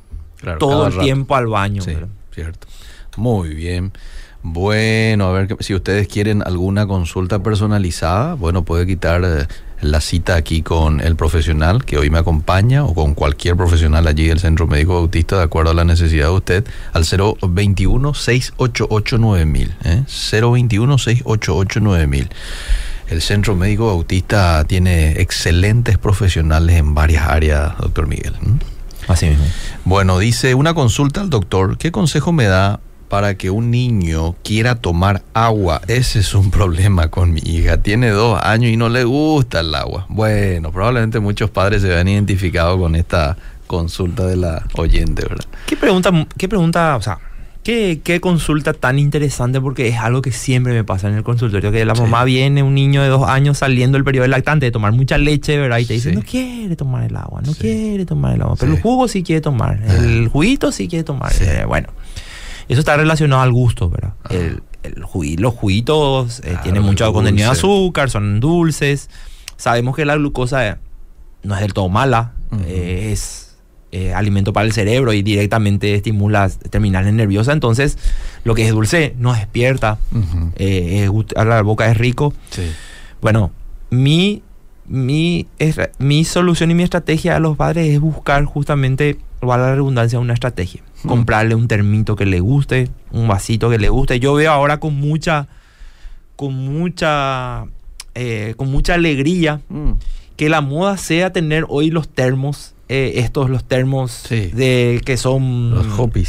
todo 0.59 0.87
el 0.87 0.97
tiempo 0.97 1.35
al 1.35 1.47
baño. 1.47 1.81
cierto. 1.81 2.67
Muy 3.15 3.55
bien. 3.55 3.93
Bueno, 4.41 5.27
a 5.27 5.31
ver 5.31 5.55
si 5.61 5.75
ustedes 5.75 6.07
quieren 6.07 6.43
alguna 6.45 6.87
consulta 6.87 7.43
personalizada, 7.43 8.35
bueno, 8.35 8.63
puede 8.63 8.85
quitar 8.85 9.21
eh, 9.25 9.47
la 9.81 10.01
cita 10.01 10.35
aquí 10.35 10.61
con 10.61 11.01
el 11.01 11.15
profesional 11.15 11.85
que 11.85 11.97
hoy 11.97 12.09
me 12.09 12.19
acompaña 12.19 12.83
o 12.83 12.93
con 12.93 13.13
cualquier 13.13 13.55
profesional 13.55 14.07
allí 14.07 14.27
del 14.27 14.39
Centro 14.39 14.67
Médico 14.67 14.95
Bautista 14.95 15.37
de 15.37 15.43
acuerdo 15.43 15.71
a 15.71 15.73
la 15.73 15.85
necesidad 15.85 16.27
de 16.27 16.33
usted 16.33 16.65
al 16.93 17.05
021 17.05 18.13
688 18.13 19.17
9000, 19.17 19.75
¿eh? 19.85 20.03
021 20.31 20.97
688 20.97 21.79
9000. 21.79 22.29
El 23.09 23.21
Centro 23.21 23.55
Médico 23.55 23.87
Bautista 23.87 24.63
tiene 24.65 25.21
excelentes 25.21 25.97
profesionales 25.97 26.75
en 26.75 26.93
varias 26.93 27.27
áreas, 27.27 27.75
doctor 27.79 28.05
Miguel. 28.07 28.35
Así 29.07 29.25
mismo. 29.27 29.45
Bueno, 29.85 30.19
dice 30.19 30.53
una 30.53 30.75
consulta 30.75 31.21
al 31.21 31.31
doctor. 31.31 31.77
¿Qué 31.79 31.91
consejo 31.91 32.31
me 32.31 32.45
da 32.45 32.79
para 33.09 33.35
que 33.35 33.49
un 33.49 33.71
niño 33.71 34.35
quiera 34.43 34.75
tomar 34.75 35.23
agua. 35.33 35.81
Ese 35.87 36.19
es 36.19 36.33
un 36.35 36.51
problema 36.59 37.09
con 37.09 37.33
mi 37.33 37.41
hija. 37.43 37.81
Tiene 37.81 38.09
dos 38.09 38.39
años 38.41 38.71
y 38.71 38.77
no 38.77 38.87
le 38.87 39.03
gusta 39.03 39.59
el 39.59 39.73
agua. 39.75 40.05
Bueno, 40.07 40.71
probablemente 40.71 41.19
muchos 41.19 41.49
padres 41.49 41.81
se 41.81 41.89
vean 41.89 42.07
identificados 42.07 42.79
con 42.79 42.95
esta 42.95 43.35
consulta 43.67 44.25
de 44.25 44.35
la 44.35 44.63
oyente, 44.75 45.23
¿verdad? 45.23 45.45
¿Qué 45.67 45.75
pregunta, 45.75 46.11
qué 46.37 46.47
pregunta, 46.47 46.95
o 46.95 47.01
sea, 47.01 47.19
qué, 47.63 48.01
qué 48.03 48.19
consulta 48.19 48.73
tan 48.73 48.97
interesante? 48.97 49.61
Porque 49.61 49.87
es 49.87 49.97
algo 49.97 50.23
que 50.23 50.31
siempre 50.31 50.73
me 50.73 50.83
pasa 50.83 51.07
en 51.07 51.15
el 51.15 51.23
consultorio, 51.23 51.71
que 51.71 51.85
la 51.85 51.93
mamá 51.93 52.23
viene, 52.23 52.63
un 52.63 52.73
niño 52.73 53.03
de 53.03 53.09
dos 53.09 53.27
años 53.29 53.59
saliendo 53.59 53.97
del 53.97 54.03
periodo 54.03 54.27
lactante 54.27 54.65
de 54.65 54.71
tomar 54.71 54.91
mucha 54.93 55.19
leche, 55.19 55.57
¿verdad? 55.57 55.77
Y 55.77 55.85
te 55.85 55.93
dice, 55.93 56.11
no 56.13 56.23
quiere 56.23 56.75
tomar 56.75 57.03
el 57.03 57.15
agua, 57.15 57.41
no 57.45 57.53
quiere 57.53 58.05
tomar 58.05 58.33
el 58.33 58.41
agua, 58.41 58.55
pero 58.59 58.73
el 58.73 58.81
jugo 58.81 59.07
sí 59.07 59.21
quiere 59.21 59.41
tomar, 59.41 59.79
el 59.83 60.29
juguito 60.29 60.71
sí 60.71 60.87
quiere 60.87 61.03
tomar. 61.03 61.31
Eh, 61.39 61.65
bueno. 61.67 61.89
Eso 62.69 62.79
está 62.79 62.95
relacionado 62.95 63.41
al 63.41 63.51
gusto, 63.51 63.89
¿verdad? 63.89 64.13
El, 64.29 64.61
los 65.37 65.53
juguitos 65.53 66.41
eh, 66.43 66.57
tienen 66.63 66.83
mucho 66.83 67.11
contenido 67.11 67.47
de 67.47 67.51
azúcar, 67.51 68.09
son 68.09 68.39
dulces. 68.39 69.09
Sabemos 69.57 69.95
que 69.95 70.05
la 70.05 70.15
glucosa 70.15 70.77
no 71.43 71.55
es 71.55 71.61
del 71.61 71.73
todo 71.73 71.89
mala, 71.89 72.33
eh, 72.65 73.09
es 73.11 73.57
eh, 73.91 74.13
alimento 74.13 74.53
para 74.53 74.65
el 74.65 74.71
cerebro 74.71 75.13
y 75.13 75.21
directamente 75.21 75.95
estimula 75.95 76.49
terminales 76.69 77.13
nerviosas. 77.13 77.53
Entonces, 77.53 77.97
lo 78.43 78.55
que 78.55 78.65
es 78.65 78.71
dulce 78.71 79.15
nos 79.17 79.37
despierta, 79.37 79.97
a 81.35 81.45
la 81.45 81.61
boca 81.61 81.89
es 81.89 81.97
rico. 81.97 82.33
Bueno, 83.21 83.51
mi, 83.89 84.43
mi, 84.87 85.47
mi 85.97 86.23
solución 86.23 86.71
y 86.71 86.75
mi 86.75 86.83
estrategia 86.83 87.35
a 87.35 87.39
los 87.39 87.57
padres 87.57 87.89
es 87.89 87.99
buscar 87.99 88.45
justamente, 88.45 89.17
a 89.41 89.57
la 89.57 89.75
redundancia, 89.75 90.19
una 90.19 90.33
estrategia 90.33 90.83
comprarle 91.07 91.55
un 91.55 91.67
termito 91.67 92.15
que 92.15 92.25
le 92.25 92.39
guste, 92.39 92.89
un 93.11 93.27
vasito 93.27 93.69
que 93.69 93.77
le 93.77 93.89
guste. 93.89 94.19
Yo 94.19 94.33
veo 94.33 94.51
ahora 94.51 94.79
con 94.79 94.95
mucha, 94.95 95.47
con 96.35 96.53
mucha, 96.53 97.65
eh, 98.15 98.53
con 98.57 98.71
mucha 98.71 98.95
alegría 98.95 99.61
mm. 99.69 99.91
que 100.35 100.49
la 100.49 100.61
moda 100.61 100.97
sea 100.97 101.31
tener 101.31 101.65
hoy 101.69 101.89
los 101.91 102.09
termos, 102.09 102.75
eh, 102.89 103.13
estos 103.17 103.49
los 103.49 103.63
termos 103.63 104.27
de 104.29 105.01
que 105.05 105.17
son 105.17 105.73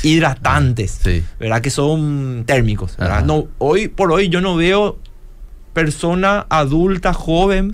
hidratantes, 0.03 1.01
¿verdad? 1.39 1.61
Que 1.61 1.71
son 1.71 2.45
térmicos, 2.47 2.97
No, 3.25 3.49
hoy 3.59 3.89
por 3.89 4.13
hoy 4.13 4.29
yo 4.29 4.41
no 4.41 4.57
veo 4.57 4.99
persona 5.73 6.47
adulta, 6.49 7.13
joven 7.13 7.73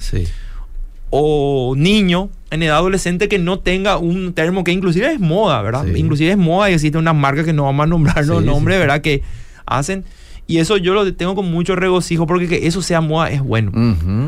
o 1.10 1.74
niño 1.76 2.30
en 2.50 2.62
edad 2.62 2.76
adolescente 2.76 3.28
que 3.28 3.38
no 3.38 3.58
tenga 3.58 3.98
un 3.98 4.32
termo 4.32 4.64
que 4.64 4.72
inclusive 4.72 5.12
es 5.12 5.20
moda, 5.20 5.60
¿verdad? 5.62 5.86
Inclusive 5.86 6.30
es 6.30 6.38
moda 6.38 6.70
y 6.70 6.74
existe 6.74 6.98
una 6.98 7.12
marca 7.12 7.44
que 7.44 7.52
no 7.52 7.64
vamos 7.64 7.84
a 7.84 7.86
nombrar 7.86 8.24
los 8.24 8.44
nombres, 8.44 8.78
¿verdad? 8.78 9.00
Que 9.00 9.22
hacen. 9.64 10.04
Y 10.48 10.58
eso 10.58 10.76
yo 10.76 10.94
lo 10.94 11.12
tengo 11.14 11.34
con 11.34 11.50
mucho 11.50 11.74
regocijo 11.74 12.26
porque 12.26 12.46
que 12.46 12.68
eso 12.68 12.80
sea 12.80 13.00
moda 13.00 13.30
es 13.30 13.42
bueno. 13.42 13.72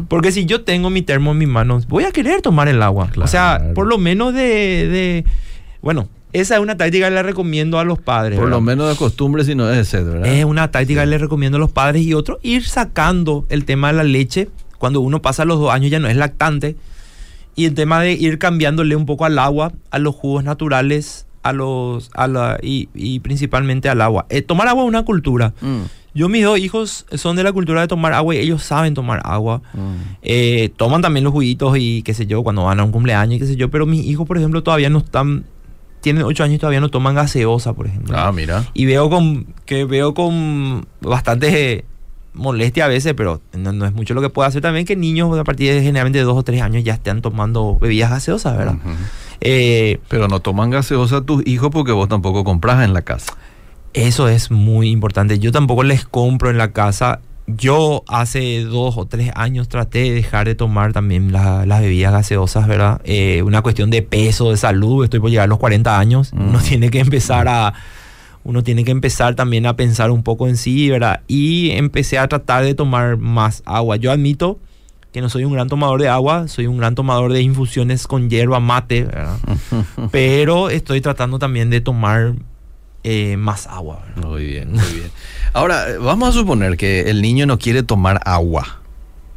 Porque 0.08 0.32
si 0.32 0.46
yo 0.46 0.62
tengo 0.62 0.90
mi 0.90 1.02
termo 1.02 1.32
en 1.32 1.38
mis 1.38 1.48
manos, 1.48 1.86
voy 1.86 2.04
a 2.04 2.10
querer 2.10 2.42
tomar 2.42 2.66
el 2.68 2.82
agua. 2.82 3.10
O 3.18 3.26
sea, 3.28 3.70
por 3.74 3.86
lo 3.86 3.98
menos 3.98 4.34
de, 4.34 5.24
Bueno, 5.80 6.08
esa 6.32 6.56
es 6.56 6.60
una 6.60 6.76
táctica 6.76 7.08
que 7.08 7.14
le 7.14 7.22
recomiendo 7.22 7.78
a 7.78 7.84
los 7.84 8.00
padres. 8.00 8.38
Por 8.38 8.48
lo 8.48 8.60
menos 8.60 8.88
de 8.88 8.96
costumbre, 8.96 9.44
si 9.44 9.54
no 9.54 9.70
es 9.70 9.88
sed, 9.88 10.04
¿verdad? 10.04 10.26
Es 10.26 10.44
una 10.44 10.72
táctica 10.72 11.02
que 11.02 11.06
le 11.06 11.18
recomiendo 11.18 11.56
a 11.56 11.60
los 11.60 11.70
padres 11.70 12.02
y 12.02 12.14
otro, 12.14 12.40
ir 12.42 12.66
sacando 12.66 13.46
el 13.48 13.64
tema 13.64 13.88
de 13.88 13.94
la 13.94 14.04
leche. 14.04 14.48
Cuando 14.78 15.00
uno 15.00 15.22
pasa 15.22 15.44
los 15.44 15.58
dos 15.58 15.72
años 15.72 15.90
ya 15.90 15.98
no 15.98 16.08
es 16.08 16.16
lactante 16.16 16.76
y 17.58 17.64
el 17.64 17.74
tema 17.74 18.00
de 18.00 18.12
ir 18.12 18.38
cambiándole 18.38 18.94
un 18.94 19.04
poco 19.04 19.24
al 19.24 19.36
agua, 19.36 19.72
a 19.90 19.98
los 19.98 20.14
jugos 20.14 20.44
naturales, 20.44 21.26
a 21.42 21.52
los 21.52 22.08
a 22.14 22.28
la, 22.28 22.56
y, 22.62 22.88
y 22.94 23.18
principalmente 23.18 23.88
al 23.88 24.00
agua. 24.00 24.26
Eh, 24.28 24.42
tomar 24.42 24.68
agua 24.68 24.84
es 24.84 24.88
una 24.88 25.04
cultura. 25.04 25.54
Mm. 25.60 25.80
Yo 26.14 26.28
mis 26.28 26.44
dos 26.44 26.56
hijos 26.60 27.04
son 27.16 27.34
de 27.34 27.42
la 27.42 27.52
cultura 27.52 27.80
de 27.80 27.88
tomar 27.88 28.12
agua 28.12 28.36
y 28.36 28.38
ellos 28.38 28.62
saben 28.62 28.94
tomar 28.94 29.20
agua. 29.24 29.60
Mm. 29.74 29.96
Eh, 30.22 30.70
toman 30.76 31.02
también 31.02 31.24
los 31.24 31.32
juguitos 31.32 31.76
y 31.80 32.02
qué 32.02 32.14
sé 32.14 32.26
yo, 32.26 32.44
cuando 32.44 32.62
van 32.62 32.78
a 32.78 32.84
un 32.84 32.92
cumpleaños 32.92 33.34
y 33.34 33.38
qué 33.40 33.46
sé 33.46 33.56
yo, 33.56 33.68
pero 33.72 33.86
mis 33.86 34.06
hijos, 34.06 34.24
por 34.28 34.38
ejemplo, 34.38 34.62
todavía 34.62 34.88
no 34.88 34.98
están, 34.98 35.44
tienen 36.00 36.22
8 36.22 36.44
años 36.44 36.54
y 36.54 36.58
todavía 36.60 36.80
no 36.80 36.90
toman 36.90 37.16
gaseosa, 37.16 37.72
por 37.72 37.88
ejemplo. 37.88 38.16
Ah, 38.16 38.30
mira. 38.30 38.66
Y 38.72 38.84
veo 38.84 39.10
con, 39.10 39.52
que 39.66 39.84
veo 39.84 40.14
con 40.14 40.86
bastante 41.00 41.84
molestia 42.38 42.86
a 42.86 42.88
veces, 42.88 43.12
pero 43.14 43.42
no, 43.52 43.72
no 43.72 43.84
es 43.84 43.92
mucho 43.92 44.14
lo 44.14 44.22
que 44.22 44.30
puede 44.30 44.48
hacer 44.48 44.62
también 44.62 44.86
que 44.86 44.96
niños 44.96 45.36
a 45.38 45.44
partir 45.44 45.72
de 45.74 45.82
generalmente 45.82 46.18
de 46.18 46.24
2 46.24 46.36
o 46.38 46.42
3 46.42 46.62
años 46.62 46.82
ya 46.84 46.94
estén 46.94 47.20
tomando 47.20 47.76
bebidas 47.78 48.10
gaseosas, 48.10 48.56
¿verdad? 48.56 48.76
Eh, 49.40 50.00
Pero 50.08 50.28
no 50.28 50.40
toman 50.40 50.70
gaseosa 50.70 51.20
tus 51.22 51.46
hijos 51.46 51.70
porque 51.70 51.92
vos 51.92 52.08
tampoco 52.08 52.44
compras 52.44 52.84
en 52.84 52.92
la 52.94 53.02
casa. 53.02 53.34
Eso 53.94 54.28
es 54.28 54.50
muy 54.50 54.90
importante. 54.90 55.38
Yo 55.38 55.52
tampoco 55.52 55.82
les 55.82 56.04
compro 56.04 56.50
en 56.50 56.58
la 56.58 56.72
casa. 56.72 57.20
Yo 57.46 58.04
hace 58.08 58.62
dos 58.64 58.98
o 58.98 59.06
tres 59.06 59.30
años 59.34 59.68
traté 59.68 60.00
de 60.00 60.10
dejar 60.12 60.46
de 60.46 60.54
tomar 60.54 60.92
también 60.92 61.32
la- 61.32 61.64
las 61.64 61.80
bebidas 61.80 62.12
gaseosas, 62.12 62.66
¿verdad? 62.68 63.00
Eh, 63.04 63.42
una 63.42 63.62
cuestión 63.62 63.90
de 63.90 64.02
peso, 64.02 64.50
de 64.50 64.56
salud. 64.58 65.04
Estoy 65.04 65.20
por 65.20 65.30
llegar 65.30 65.44
a 65.44 65.48
los 65.48 65.58
40 65.58 65.98
años. 65.98 66.32
Mm. 66.34 66.48
Uno 66.50 66.58
tiene 66.60 66.90
que 66.90 67.00
empezar 67.00 67.48
a... 67.48 67.72
Uno 68.48 68.62
tiene 68.62 68.82
que 68.82 68.92
empezar 68.92 69.34
también 69.34 69.66
a 69.66 69.76
pensar 69.76 70.10
un 70.10 70.22
poco 70.22 70.48
en 70.48 70.56
sí, 70.56 70.88
¿verdad? 70.88 71.20
Y 71.28 71.72
empecé 71.72 72.16
a 72.16 72.26
tratar 72.28 72.64
de 72.64 72.74
tomar 72.74 73.18
más 73.18 73.62
agua. 73.66 73.96
Yo 73.96 74.10
admito 74.10 74.58
que 75.12 75.20
no 75.20 75.28
soy 75.28 75.44
un 75.44 75.52
gran 75.52 75.68
tomador 75.68 76.00
de 76.00 76.08
agua, 76.08 76.48
soy 76.48 76.66
un 76.66 76.78
gran 76.78 76.94
tomador 76.94 77.34
de 77.34 77.42
infusiones 77.42 78.06
con 78.06 78.30
hierba 78.30 78.58
mate, 78.58 79.04
¿verdad? 79.04 79.36
Pero 80.12 80.70
estoy 80.70 81.02
tratando 81.02 81.38
también 81.38 81.68
de 81.68 81.82
tomar 81.82 82.36
eh, 83.04 83.36
más 83.36 83.66
agua. 83.66 84.02
¿verdad? 84.16 84.30
Muy 84.30 84.46
bien, 84.46 84.72
muy 84.72 84.92
bien. 84.94 85.10
Ahora, 85.52 85.84
vamos 86.00 86.30
a 86.30 86.32
suponer 86.32 86.78
que 86.78 87.10
el 87.10 87.20
niño 87.20 87.44
no 87.44 87.58
quiere 87.58 87.82
tomar 87.82 88.18
agua, 88.24 88.77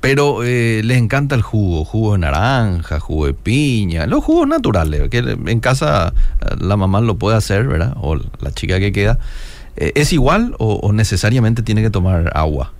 pero 0.02 0.44
eh, 0.44 0.82
les 0.84 0.98
encanta 0.98 1.36
el 1.36 1.44
jugo, 1.44 1.86
jugo 1.86 2.14
de 2.14 2.20
naranja, 2.20 3.00
jugo 3.00 3.28
de 3.28 3.34
piña, 3.36 4.08
los 4.08 4.24
jugos 4.24 4.48
naturales, 4.48 5.10
que 5.10 5.20
en 5.20 5.60
casa 5.60 6.14
eh, 6.42 6.56
la 6.60 6.76
mamá 6.76 7.02
lo 7.02 7.16
puede 7.16 7.38
hacer, 7.38 7.68
¿verdad? 7.68 7.94
O 8.02 8.16
la 8.16 8.52
chica 8.52 8.80
que 8.80 8.92
queda. 8.92 9.20
Eh, 9.78 9.94
¿Es 9.96 10.12
igual 10.12 10.56
o, 10.58 10.74
o 10.76 10.92
necesariamente 10.92 11.62
tiene 11.62 11.84
que 11.84 11.92
tomar 11.92 12.32
agua? 12.34 12.74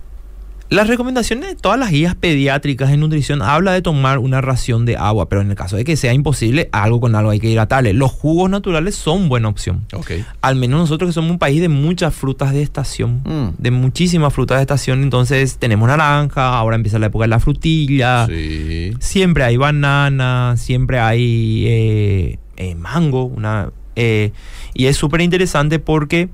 Las 0.72 0.88
recomendaciones 0.88 1.48
de 1.50 1.54
todas 1.54 1.78
las 1.78 1.90
guías 1.90 2.14
pediátricas 2.14 2.90
en 2.90 3.00
nutrición 3.00 3.42
habla 3.42 3.72
de 3.72 3.82
tomar 3.82 4.18
una 4.18 4.40
ración 4.40 4.86
de 4.86 4.96
agua, 4.96 5.28
pero 5.28 5.42
en 5.42 5.50
el 5.50 5.54
caso 5.54 5.76
de 5.76 5.84
que 5.84 5.96
sea 5.96 6.14
imposible, 6.14 6.70
algo 6.72 6.98
con 6.98 7.14
algo 7.14 7.28
hay 7.30 7.40
que 7.40 7.50
hidratarle. 7.50 7.92
Los 7.92 8.10
jugos 8.10 8.48
naturales 8.48 8.94
son 8.94 9.28
buena 9.28 9.48
opción. 9.48 9.84
Ok. 9.92 10.12
Al 10.40 10.56
menos 10.56 10.80
nosotros 10.80 11.10
que 11.10 11.12
somos 11.12 11.30
un 11.30 11.38
país 11.38 11.60
de 11.60 11.68
muchas 11.68 12.14
frutas 12.14 12.52
de 12.54 12.62
estación, 12.62 13.20
Mm. 13.22 13.48
de 13.62 13.70
muchísimas 13.70 14.32
frutas 14.32 14.56
de 14.56 14.62
estación, 14.62 15.02
entonces 15.02 15.58
tenemos 15.58 15.88
naranja, 15.88 16.56
ahora 16.56 16.76
empieza 16.76 16.98
la 16.98 17.06
época 17.08 17.24
de 17.24 17.28
la 17.28 17.38
frutilla, 17.40 18.26
Sí. 18.26 18.92
siempre 18.98 19.44
hay 19.44 19.58
banana, 19.58 20.54
siempre 20.56 21.00
hay 21.00 21.64
eh, 21.66 22.38
eh, 22.56 22.74
mango, 22.76 23.24
una, 23.26 23.70
eh, 23.94 24.32
y 24.72 24.86
es 24.86 24.96
súper 24.96 25.20
interesante 25.20 25.78
porque 25.78 26.30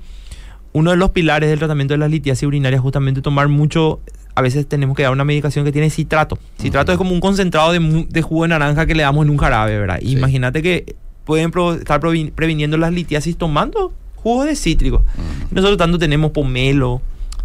uno 0.72 0.92
de 0.92 0.96
los 0.96 1.10
pilares 1.10 1.50
del 1.50 1.58
tratamiento 1.58 1.94
de 1.94 1.98
las 1.98 2.10
litiasis 2.10 2.46
urinarias 2.46 2.78
es 2.78 2.82
justamente 2.82 3.20
tomar 3.20 3.48
mucho, 3.48 3.98
a 4.38 4.40
veces 4.40 4.68
tenemos 4.68 4.96
que 4.96 5.02
dar 5.02 5.10
una 5.12 5.24
medicación 5.24 5.64
que 5.64 5.72
tiene 5.72 5.90
citrato. 5.90 6.38
Citrato 6.60 6.92
es 6.92 6.98
como 6.98 7.10
un 7.12 7.20
concentrado 7.20 7.72
de, 7.72 8.22
jugo 8.22 8.42
de 8.44 8.48
naranja 8.48 8.86
que 8.86 8.94
le 8.94 9.02
damos 9.02 9.24
en 9.24 9.30
un 9.30 9.36
jarabe, 9.36 9.78
¿verdad? 9.78 9.98
Sí. 10.00 10.12
Imagínate 10.12 10.62
que 10.62 10.94
pueden 11.24 11.50
pro- 11.50 11.74
estar 11.74 12.00
previniendo 12.00 12.76
las 12.78 12.92
litiasis 12.92 13.36
tomando 13.36 13.92
jugos 14.16 14.46
de 14.46 14.54
cítricos. 14.56 15.02
Mm. 15.02 15.54
Nosotros 15.56 15.76
tanto 15.78 15.98
tenemos 15.98 16.30
pomelo, 16.30 17.00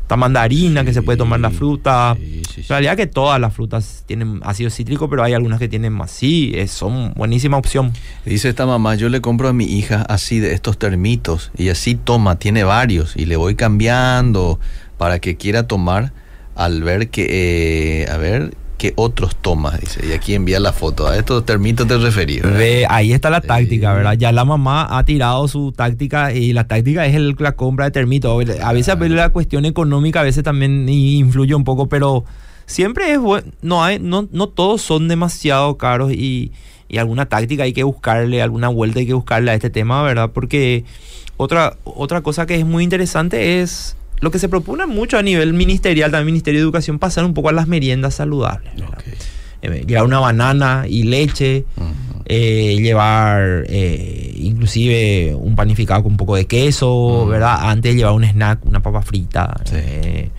tamandarina 0.08 0.84
que 0.84 0.94
se 0.94 1.02
puede 1.02 1.18
tomar 1.18 1.40
la 1.40 1.50
Sí, 1.50 1.56
fruta. 1.56 2.16
sí, 2.20 2.42
sí, 2.46 2.54
sí. 2.56 2.62
En 2.62 2.68
realidad 2.70 2.98
que 2.98 3.08
todas 3.08 3.40
las 3.40 3.54
frutas 3.54 4.04
tienen 4.06 4.42
ácido 4.44 4.70
cítrico, 4.70 5.10
pero 5.10 5.24
hay 5.24 5.34
algunas 5.34 5.60
que 5.60 5.68
tienen 5.68 5.94
más. 5.94 6.12
Sí, 6.12 6.52
es- 6.56 6.72
son 6.72 7.14
buenísima 7.16 7.58
opción. 7.58 7.92
Dice 8.26 8.50
esta 8.50 8.66
mamá, 8.66 8.96
yo 8.96 9.10
le 9.10 9.22
compro 9.22 9.48
a 9.48 9.54
mi 9.54 9.66
hija 9.66 10.02
así 10.08 10.40
de 10.40 10.54
estos 10.54 10.78
termitos 10.78 11.52
y 11.58 11.70
así 11.70 11.96
toma, 11.96 12.38
tiene 12.38 12.64
varios 12.64 13.16
y 13.16 13.26
le 13.26 13.36
voy 13.38 13.56
cambiando 13.56 14.60
para 14.98 15.20
que 15.20 15.36
quiera 15.36 15.64
tomar 15.68 16.14
al 16.56 16.84
ver 16.84 17.10
que, 17.10 18.04
eh, 18.04 18.10
a 18.12 18.18
ver, 18.18 18.56
que 18.78 18.92
otros 18.98 19.36
toma, 19.38 19.78
dice. 19.80 20.06
Y 20.06 20.12
aquí 20.12 20.34
envía 20.36 20.60
la 20.60 20.74
foto. 20.74 21.08
A 21.08 21.16
estos 21.18 21.46
termitos 21.46 21.88
te 21.88 21.98
referí. 21.98 22.42
ahí 22.90 23.14
está 23.14 23.30
la 23.30 23.40
Sí. 23.42 23.48
táctica, 23.48 23.94
¿verdad? 23.94 24.14
Ya 24.18 24.32
la 24.34 24.44
mamá 24.44 24.88
ha 24.98 25.06
tirado 25.06 25.48
su 25.48 25.72
táctica 25.72 26.34
y 26.34 26.52
la 26.52 26.66
táctica 26.68 27.06
es 27.06 27.16
el- 27.16 27.36
la 27.40 27.54
compra 27.54 27.86
de 27.86 27.92
termitos. 27.92 28.32
A 28.62 28.74
veces 28.74 28.96
Claro. 28.96 29.16
la 29.16 29.30
cuestión 29.30 29.64
económica 29.66 30.20
a 30.20 30.24
veces 30.24 30.44
también 30.44 30.90
influye 30.90 31.56
un 31.56 31.64
poco, 31.64 31.88
pero 31.88 32.26
siempre 32.66 33.12
es 33.14 33.20
bueno. 33.20 33.48
No, 33.62 33.84
hay, 33.86 34.00
no, 34.00 34.28
no 34.32 34.48
todos 34.48 34.82
son 34.82 35.08
demasiado 35.08 35.78
caros 35.78 36.12
y, 36.12 36.52
y 36.90 36.98
alguna 36.98 37.26
táctica 37.28 37.64
hay 37.64 37.72
que 37.74 37.84
buscarle, 37.84 38.42
alguna 38.42 38.68
vuelta 38.68 39.00
hay 39.00 39.06
que 39.08 39.14
buscarle 39.14 39.52
a 39.52 39.54
este 39.54 39.70
tema, 39.70 40.04
¿verdad? 40.04 40.32
Porque 40.34 40.84
otra, 41.38 41.78
otra 41.86 42.20
cosa 42.22 42.46
que 42.46 42.56
es 42.56 42.66
muy 42.66 42.84
interesante 42.84 43.62
es 43.62 43.96
lo 44.24 44.32
que 44.32 44.40
se 44.40 44.48
propone 44.50 44.86
mucho 44.86 45.18
a 45.18 45.22
nivel 45.22 45.54
ministerial, 45.54 46.10
también 46.12 46.28
Ministerio 46.28 46.60
de 46.62 46.64
Educación, 46.64 46.98
pasar 46.98 47.26
un 47.26 47.34
poco 47.34 47.50
a 47.50 47.52
las 47.52 47.68
meriendas 47.68 48.16
saludables. 48.16 48.72
Eh, 49.62 49.84
llevar 49.88 50.06
una 50.06 50.20
banana 50.20 50.86
y 50.88 51.04
leche, 51.04 51.66
eh, 52.26 52.78
llevar 52.82 53.66
eh, 53.68 54.34
inclusive 54.38 55.36
un 55.36 55.56
panificado 55.56 56.04
con 56.04 56.14
un 56.14 56.18
poco 56.18 56.36
de 56.36 56.46
queso. 56.48 57.26
¿verdad? 57.28 57.58
Antes 57.70 57.96
llevar 57.96 58.14
un 58.14 58.24
snack, 58.24 58.66
una 58.66 58.82
papa 58.82 59.02
frita. 59.02 59.56
Sí. 59.66 60.30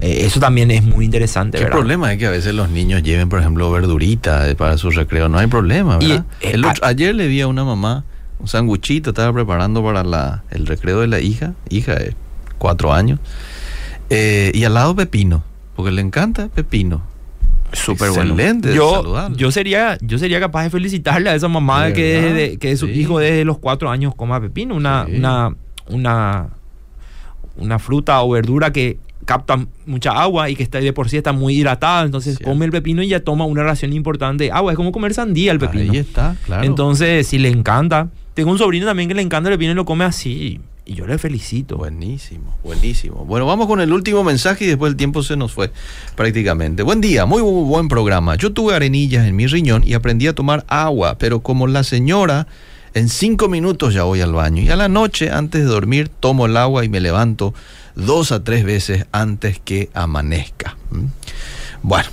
eso 0.00 0.40
también 0.40 0.70
es 0.70 0.82
muy 0.84 1.04
interesante, 1.06 1.56
¿Qué 1.58 1.64
¿verdad? 1.64 1.78
problema 1.78 2.12
es 2.12 2.18
que 2.18 2.26
a 2.26 2.30
veces 2.30 2.54
los 2.54 2.68
niños 2.68 3.02
lleven, 3.02 3.28
por 3.30 3.40
ejemplo, 3.40 3.70
verdurita 3.70 4.44
para 4.58 4.76
su 4.76 4.90
recreo? 4.90 5.28
No 5.30 5.38
hay 5.38 5.46
problema, 5.46 5.96
¿verdad? 5.96 6.24
El 6.42 6.64
otro- 6.66 6.84
ayer 6.86 7.14
le 7.14 7.26
vi 7.28 7.40
a 7.40 7.46
una 7.46 7.64
mamá 7.64 8.04
un 8.38 8.48
sanguchito, 8.48 9.10
estaba 9.10 9.32
preparando 9.32 9.82
para 9.82 10.04
la, 10.04 10.42
el 10.50 10.66
recreo 10.66 11.00
de 11.00 11.06
la 11.06 11.20
hija, 11.20 11.54
hija 11.70 11.94
cuatro 12.58 12.92
años, 12.92 13.18
eh, 14.10 14.50
y 14.54 14.64
al 14.64 14.74
lado 14.74 14.94
pepino, 14.94 15.42
porque 15.74 15.92
le 15.92 16.00
encanta 16.02 16.48
pepino. 16.48 17.02
Súper 17.72 18.10
bueno. 18.10 18.30
Excelente, 18.34 18.74
Yo, 18.74 18.90
saludable. 18.94 19.36
yo 19.36 19.50
sería, 19.50 19.98
yo 20.00 20.18
sería 20.18 20.38
capaz 20.40 20.62
de 20.62 20.70
felicitarle 20.70 21.30
a 21.30 21.34
esa 21.34 21.48
mamá 21.48 21.82
¿De 21.82 21.88
de 21.88 21.94
que, 21.94 22.02
desde- 22.22 22.58
que 22.58 22.76
su 22.76 22.86
Sí. 22.86 22.92
hijo 22.92 23.18
desde 23.18 23.44
los 23.44 23.58
cuatro 23.58 23.90
años 23.90 24.14
coma 24.14 24.40
pepino, 24.40 24.74
una, 24.76 25.04
Sí. 25.06 25.16
una, 25.16 25.54
una, 25.88 26.48
una 27.56 27.78
fruta 27.78 28.22
o 28.22 28.30
verdura 28.30 28.72
que 28.72 28.98
capta 29.24 29.58
mucha 29.86 30.12
agua 30.12 30.48
y 30.48 30.54
que 30.54 30.62
está 30.62 30.78
de 30.78 30.92
por 30.92 31.08
sí 31.08 31.16
está 31.16 31.32
muy 31.32 31.56
hidratada, 31.56 32.04
entonces 32.04 32.36
Cierto. 32.36 32.48
come 32.52 32.64
el 32.66 32.70
pepino 32.70 33.02
y 33.02 33.08
ya 33.08 33.20
toma 33.20 33.44
una 33.44 33.64
ración 33.64 33.92
importante 33.92 34.44
de 34.44 34.52
agua. 34.52 34.70
Es 34.72 34.76
como 34.76 34.92
comer 34.92 35.12
sandía 35.14 35.50
el 35.50 35.58
pepino. 35.58 35.92
Ahí 35.92 35.98
está, 35.98 36.36
claro. 36.44 36.62
Entonces, 36.62 37.26
si 37.26 37.38
le 37.38 37.48
encanta. 37.48 38.08
Tengo 38.34 38.52
un 38.52 38.58
sobrino 38.58 38.86
también 38.86 39.08
que 39.08 39.14
le 39.14 39.22
encanta 39.22 39.48
el 39.50 39.54
pepino 39.56 39.72
y 39.72 39.74
lo 39.74 39.84
come 39.84 40.04
así. 40.04 40.60
Y 40.88 40.94
yo 40.94 41.06
le 41.06 41.18
felicito. 41.18 41.76
Buenísimo, 41.76 42.56
buenísimo. 42.62 43.24
Bueno, 43.24 43.44
vamos 43.44 43.66
con 43.66 43.80
el 43.80 43.92
último 43.92 44.22
mensaje 44.22 44.64
y 44.64 44.68
después 44.68 44.90
el 44.92 44.96
tiempo 44.96 45.22
se 45.24 45.36
nos 45.36 45.52
fue 45.52 45.72
prácticamente. 46.14 46.84
Buen 46.84 47.00
día, 47.00 47.26
muy 47.26 47.42
bu- 47.42 47.66
buen 47.66 47.88
programa. 47.88 48.36
Yo 48.36 48.52
tuve 48.52 48.74
arenillas 48.74 49.26
en 49.26 49.34
mi 49.34 49.48
riñón 49.48 49.82
y 49.84 49.94
aprendí 49.94 50.28
a 50.28 50.32
tomar 50.34 50.64
agua, 50.68 51.18
pero 51.18 51.40
como 51.40 51.66
la 51.66 51.82
señora, 51.82 52.46
en 52.94 53.08
cinco 53.08 53.48
minutos 53.48 53.94
ya 53.94 54.04
voy 54.04 54.20
al 54.20 54.32
baño. 54.32 54.62
Y 54.62 54.68
a 54.70 54.76
la 54.76 54.88
noche, 54.88 55.28
antes 55.30 55.62
de 55.62 55.66
dormir, 55.66 56.08
tomo 56.20 56.46
el 56.46 56.56
agua 56.56 56.84
y 56.84 56.88
me 56.88 57.00
levanto 57.00 57.52
dos 57.96 58.30
a 58.30 58.44
tres 58.44 58.64
veces 58.64 59.06
antes 59.10 59.58
que 59.58 59.90
amanezca. 59.92 60.76
¿Mm? 60.90 61.06
Bueno, 61.82 62.08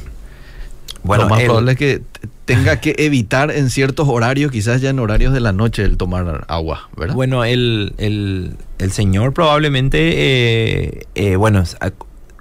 Bueno, 1.04 1.24
lo 1.26 1.30
más 1.30 1.40
el- 1.42 1.46
probable 1.46 1.72
es 1.74 1.78
que 1.78 2.02
tenga 2.46 2.80
que 2.82 2.96
evitar 2.98 3.52
en 3.52 3.70
ciertos 3.70 4.08
horarios, 4.10 4.52
quizás 4.52 4.82
ya 4.82 4.90
en 4.90 5.00
horarios 5.00 5.34
de 5.34 5.40
la 5.40 5.54
noche, 5.54 5.84
el 5.84 5.98
tomar 5.98 6.46
agua, 6.48 6.90
¿verdad? 6.98 7.16
Bueno, 7.16 7.44
el, 7.46 7.94
el- 7.98 8.58
señor 8.92 9.34
probablemente, 9.34 9.98
eh, 10.16 11.02
eh, 11.16 11.36
bueno, 11.38 11.64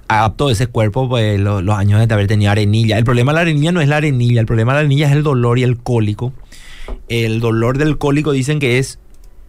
adaptó 0.09 0.49
ese 0.49 0.67
cuerpo 0.67 1.07
pues, 1.07 1.39
lo- 1.39 1.61
los 1.61 1.75
años 1.77 2.05
de 2.05 2.13
haber 2.13 2.27
tenido 2.27 2.51
arenilla. 2.51 2.97
El 2.97 3.05
problema 3.05 3.31
de 3.31 3.35
la 3.35 3.41
arenilla 3.41 3.71
no 3.71 3.79
es 3.81 3.87
la 3.87 3.97
arenilla, 3.97 4.41
el 4.41 4.45
problema 4.45 4.73
de 4.73 4.75
la 4.75 4.79
arenilla 4.81 5.07
es 5.07 5.13
el 5.13 5.23
dolor 5.23 5.57
y 5.59 5.63
el 5.63 5.77
cólico. 5.77 6.33
El 7.07 7.39
dolor 7.39 7.77
del 7.77 7.97
cólico 7.97 8.31
dicen 8.33 8.59
que 8.59 8.77
es 8.77 8.99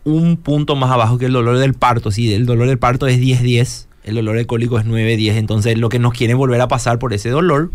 un 0.05 0.37
punto 0.37 0.77
más 0.77 0.91
abajo 0.93 1.19
que 1.19 1.27
el 1.27 1.33
dolor 1.33 1.59
del 1.59 1.75
parto. 1.75 2.11
Si 2.13 2.33
el 2.33 2.47
dolor 2.47 2.69
del 2.69 2.79
parto 2.79 3.07
es 3.09 3.19
10-10, 3.19 3.87
el 4.05 4.15
dolor 4.15 4.37
del 4.37 4.47
cólico 4.47 4.79
es 4.79 4.85
9-10. 4.87 5.33
Entonces, 5.33 5.77
lo 5.79 5.89
que 5.89 5.99
nos 5.99 6.13
quieren 6.13 6.37
volver 6.39 6.61
a 6.61 6.69
pasar 6.69 6.99
por 7.01 7.13
ese 7.13 7.31
dolor, 7.31 7.71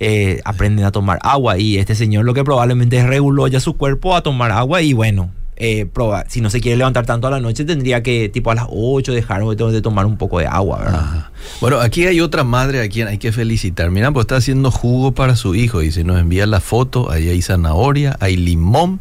eh, 0.00 0.40
aprenden 0.44 0.84
a 0.84 0.92
tomar 0.92 1.18
agua. 1.22 1.58
Y 1.58 1.78
este 1.78 1.94
señor 1.94 2.24
lo 2.24 2.34
que 2.34 2.44
probablemente 2.44 3.04
reguló 3.06 3.46
ya 3.48 3.60
su 3.60 3.76
cuerpo 3.76 4.16
a 4.16 4.22
tomar 4.22 4.50
agua 4.50 4.82
y 4.82 4.92
bueno. 4.92 5.30
eh, 5.56 5.86
si 6.28 6.40
no 6.40 6.50
se 6.50 6.60
quiere 6.60 6.76
levantar 6.76 7.06
tanto 7.06 7.26
a 7.28 7.30
la 7.30 7.40
noche, 7.40 7.64
tendría 7.64 8.02
que, 8.02 8.28
tipo 8.28 8.50
a 8.50 8.54
las 8.54 8.66
8, 8.68 9.12
dejar 9.12 9.44
de, 9.44 9.82
tomar 9.82 10.06
un 10.06 10.16
poco 10.16 10.40
de 10.40 10.46
agua, 10.46 10.78
¿verdad? 10.78 11.00
Ajá. 11.00 11.32
Bueno, 11.60 11.80
aquí 11.80 12.06
hay 12.06 12.20
otra 12.20 12.42
madre 12.42 12.82
a 12.82 12.88
quien 12.88 13.06
hay 13.08 13.18
que 13.18 13.30
felicitar. 13.30 13.90
Mira, 13.90 14.10
pues 14.10 14.24
está 14.24 14.36
haciendo 14.36 14.70
jugo 14.70 15.12
para 15.12 15.36
su 15.36 15.54
hijo. 15.54 15.80
Dice, 15.80 16.02
nos 16.02 16.18
envía 16.18 16.46
la 16.46 16.60
foto. 16.60 17.10
Ahí 17.10 17.28
hay 17.28 17.40
zanahoria, 17.40 18.16
hay 18.20 18.36
limón 18.36 19.00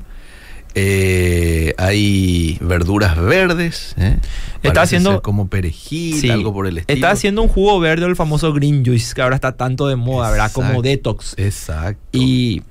Eh, 0.75 1.73
hay 1.77 2.57
verduras 2.61 3.19
verdes. 3.19 3.93
¿eh? 3.97 4.17
Está 4.63 4.81
haciendo 4.83 5.21
como 5.21 5.47
perejil, 5.47 6.15
sí, 6.19 6.29
algo 6.29 6.53
por 6.53 6.67
el 6.67 6.79
estilo. 6.79 6.95
Está 6.95 7.11
haciendo 7.11 7.41
un 7.41 7.47
jugo 7.47 7.79
verde, 7.79 8.05
el 8.05 8.15
famoso 8.15 8.53
green 8.53 8.83
juice, 8.85 9.13
que 9.13 9.21
ahora 9.21 9.35
está 9.35 9.51
tanto 9.53 9.87
de 9.87 9.95
moda, 9.95 10.31
¿verdad? 10.31 10.51
Como 10.51 10.81
detox. 10.81 11.35
Exacto. 11.37 11.99
Y 12.11 12.63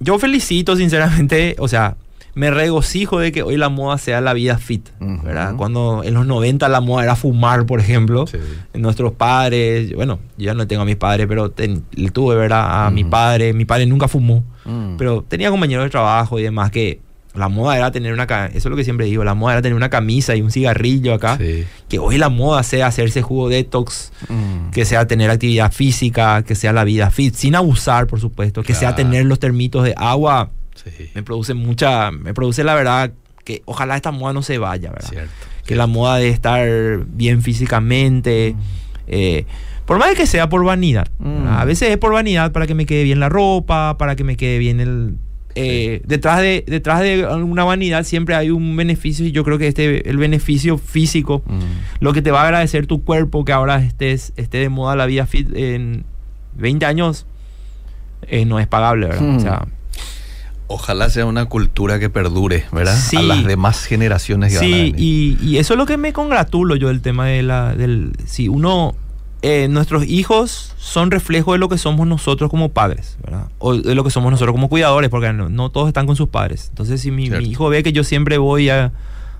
yo 0.00 0.18
felicito, 0.18 0.76
sinceramente, 0.76 1.56
o 1.58 1.68
sea, 1.68 1.96
me 2.34 2.50
regocijo 2.50 3.18
de 3.18 3.32
que 3.32 3.42
hoy 3.42 3.56
la 3.56 3.68
moda 3.70 3.98
sea 3.98 4.20
la 4.20 4.32
vida 4.34 4.56
fit, 4.58 4.88
¿verdad? 5.00 5.56
Cuando 5.56 6.02
en 6.04 6.14
los 6.14 6.26
90 6.26 6.68
la 6.68 6.80
moda 6.80 7.02
era 7.04 7.16
fumar, 7.16 7.66
por 7.66 7.80
ejemplo, 7.80 8.26
sí. 8.26 8.38
nuestros 8.74 9.12
padres, 9.12 9.92
bueno, 9.94 10.20
yo 10.38 10.46
ya 10.46 10.54
no 10.54 10.66
tengo 10.66 10.82
a 10.82 10.84
mis 10.84 10.96
padres, 10.96 11.26
pero 11.26 11.52
le 11.56 12.10
tuve, 12.10 12.36
¿verdad? 12.36 12.86
A 12.86 12.90
mi 12.90 13.02
padre, 13.04 13.52
mi 13.52 13.64
padre 13.64 13.86
nunca 13.86 14.08
fumó, 14.08 14.44
Mm. 14.64 14.96
pero 14.98 15.24
tenía 15.26 15.50
compañeros 15.50 15.84
de 15.86 15.90
trabajo 15.90 16.38
y 16.38 16.42
demás 16.42 16.70
que 16.70 17.00
la 17.34 17.48
moda 17.48 17.76
era 17.76 17.90
tener 17.92 18.12
una, 18.12 18.24
eso 18.24 18.56
es 18.58 18.64
lo 18.66 18.76
que 18.76 18.82
siempre 18.84 19.06
digo, 19.06 19.22
la 19.22 19.34
moda 19.34 19.52
era 19.54 19.62
tener 19.62 19.76
una 19.76 19.88
camisa 19.90 20.34
y 20.34 20.42
un 20.42 20.50
cigarrillo 20.50 21.14
acá, 21.14 21.36
Sí. 21.38 21.64
que 21.88 21.98
hoy 22.00 22.18
la 22.18 22.28
moda 22.28 22.62
sea 22.64 22.88
hacerse 22.88 23.22
jugo 23.22 23.48
detox, 23.48 24.12
Mm. 24.28 24.70
que 24.70 24.84
sea 24.84 25.06
tener 25.06 25.30
actividad 25.30 25.70
física, 25.72 26.42
que 26.42 26.54
sea 26.56 26.72
la 26.72 26.82
vida 26.84 27.10
fit, 27.10 27.34
sin 27.34 27.54
abusar, 27.54 28.06
por 28.08 28.18
supuesto, 28.20 28.62
que 28.64 28.74
sea 28.74 28.94
tener 28.96 29.26
los 29.26 29.38
termitos 29.38 29.84
de 29.84 29.94
agua, 29.96 30.50
Sí, 30.74 31.10
me 31.14 31.22
produce 31.22 31.52
mucha, 31.54 32.10
me 32.10 32.32
produce 32.32 32.64
la 32.64 32.74
verdad 32.74 33.12
que 33.44 33.62
ojalá 33.66 33.96
esta 33.96 34.12
moda 34.12 34.32
no 34.32 34.42
se 34.42 34.56
vaya, 34.58 34.90
¿verdad? 34.90 35.10
cierto. 35.10 35.30
Que 35.66 35.74
la 35.76 35.86
moda 35.86 36.16
de 36.16 36.30
estar 36.30 36.66
bien 37.06 37.42
físicamente, 37.42 38.56
eh, 39.06 39.44
por 39.86 39.98
más 39.98 40.08
de 40.10 40.16
que 40.16 40.26
sea 40.26 40.48
por 40.48 40.64
vanidad, 40.64 41.06
Mm. 41.18 41.46
a 41.48 41.64
veces 41.64 41.90
es 41.90 41.96
por 41.98 42.12
vanidad 42.12 42.50
para 42.52 42.66
que 42.66 42.74
me 42.74 42.86
quede 42.86 43.04
bien 43.04 43.20
la 43.20 43.28
ropa, 43.28 43.96
para 43.98 44.16
que 44.16 44.24
me 44.24 44.36
quede 44.36 44.58
bien 44.58 44.80
el... 44.80 45.16
eh, 45.54 46.00
detrás, 46.06 46.40
de, 46.40 46.64
detrás 46.66 47.00
de 47.00 47.26
una 47.26 47.64
vanidad 47.64 48.04
siempre 48.04 48.34
hay 48.34 48.50
un 48.50 48.76
beneficio 48.76 49.26
y 49.26 49.32
yo 49.32 49.42
creo 49.44 49.58
que 49.58 49.66
este 49.68 50.08
el 50.08 50.16
beneficio 50.16 50.78
físico 50.78 51.42
Mm. 51.46 51.60
lo 52.04 52.12
que 52.12 52.22
te 52.22 52.30
va 52.30 52.42
a 52.42 52.44
agradecer 52.44 52.86
tu 52.86 53.02
cuerpo 53.04 53.44
que 53.44 53.52
ahora 53.52 53.82
estés 53.82 54.32
esté 54.36 54.58
de 54.58 54.68
moda 54.68 54.94
la 54.96 55.06
vida 55.06 55.26
fit 55.26 55.48
en 55.54 56.04
20 56.56 56.86
años 56.86 57.26
eh, 58.28 58.44
no 58.44 58.58
es 58.60 58.66
pagable, 58.66 59.06
¿verdad? 59.08 59.36
O 59.36 59.40
sea, 59.40 59.66
Ojalá 60.72 61.10
sea 61.10 61.26
una 61.26 61.46
cultura 61.46 61.98
que 61.98 62.10
perdure, 62.10 62.64
¿verdad? 62.70 62.96
Sí. 62.96 63.16
A 63.16 63.22
las 63.22 63.44
demás 63.44 63.84
generaciones 63.86 64.52
que 64.52 64.58
van 64.58 64.64
a 64.64 64.68
sí, 64.68 64.72
venir. 64.92 64.94
y, 64.98 65.38
y 65.42 65.56
eso 65.58 65.74
es 65.74 65.78
lo 65.78 65.84
que 65.86 65.96
me 65.96 66.12
congratulo 66.12 66.76
yo 66.76 66.86
del 66.88 67.00
tema 67.00 67.26
de 67.26 67.42
la 67.42 67.74
del 67.74 68.12
si 68.26 68.46
uno 68.48 68.94
eh, 69.42 69.68
nuestros 69.68 70.04
hijos 70.06 70.74
son 70.76 71.10
reflejo 71.10 71.52
de 71.52 71.58
lo 71.58 71.68
que 71.68 71.78
somos 71.78 72.06
nosotros 72.06 72.50
como 72.50 72.70
padres, 72.70 73.16
¿verdad? 73.22 73.48
O 73.58 73.74
de 73.74 73.94
lo 73.94 74.04
que 74.04 74.10
somos 74.10 74.30
nosotros 74.30 74.52
como 74.52 74.68
cuidadores, 74.68 75.08
porque 75.10 75.32
no, 75.32 75.48
no 75.48 75.70
todos 75.70 75.88
están 75.88 76.06
con 76.06 76.16
sus 76.16 76.28
padres. 76.28 76.66
Entonces, 76.70 77.00
si 77.00 77.10
mi, 77.10 77.24
hijo 77.26 77.68
ve 77.68 77.82
que 77.82 77.92
yo 77.92 78.04
siempre 78.04 78.38
voy 78.38 78.68
a 78.68 78.92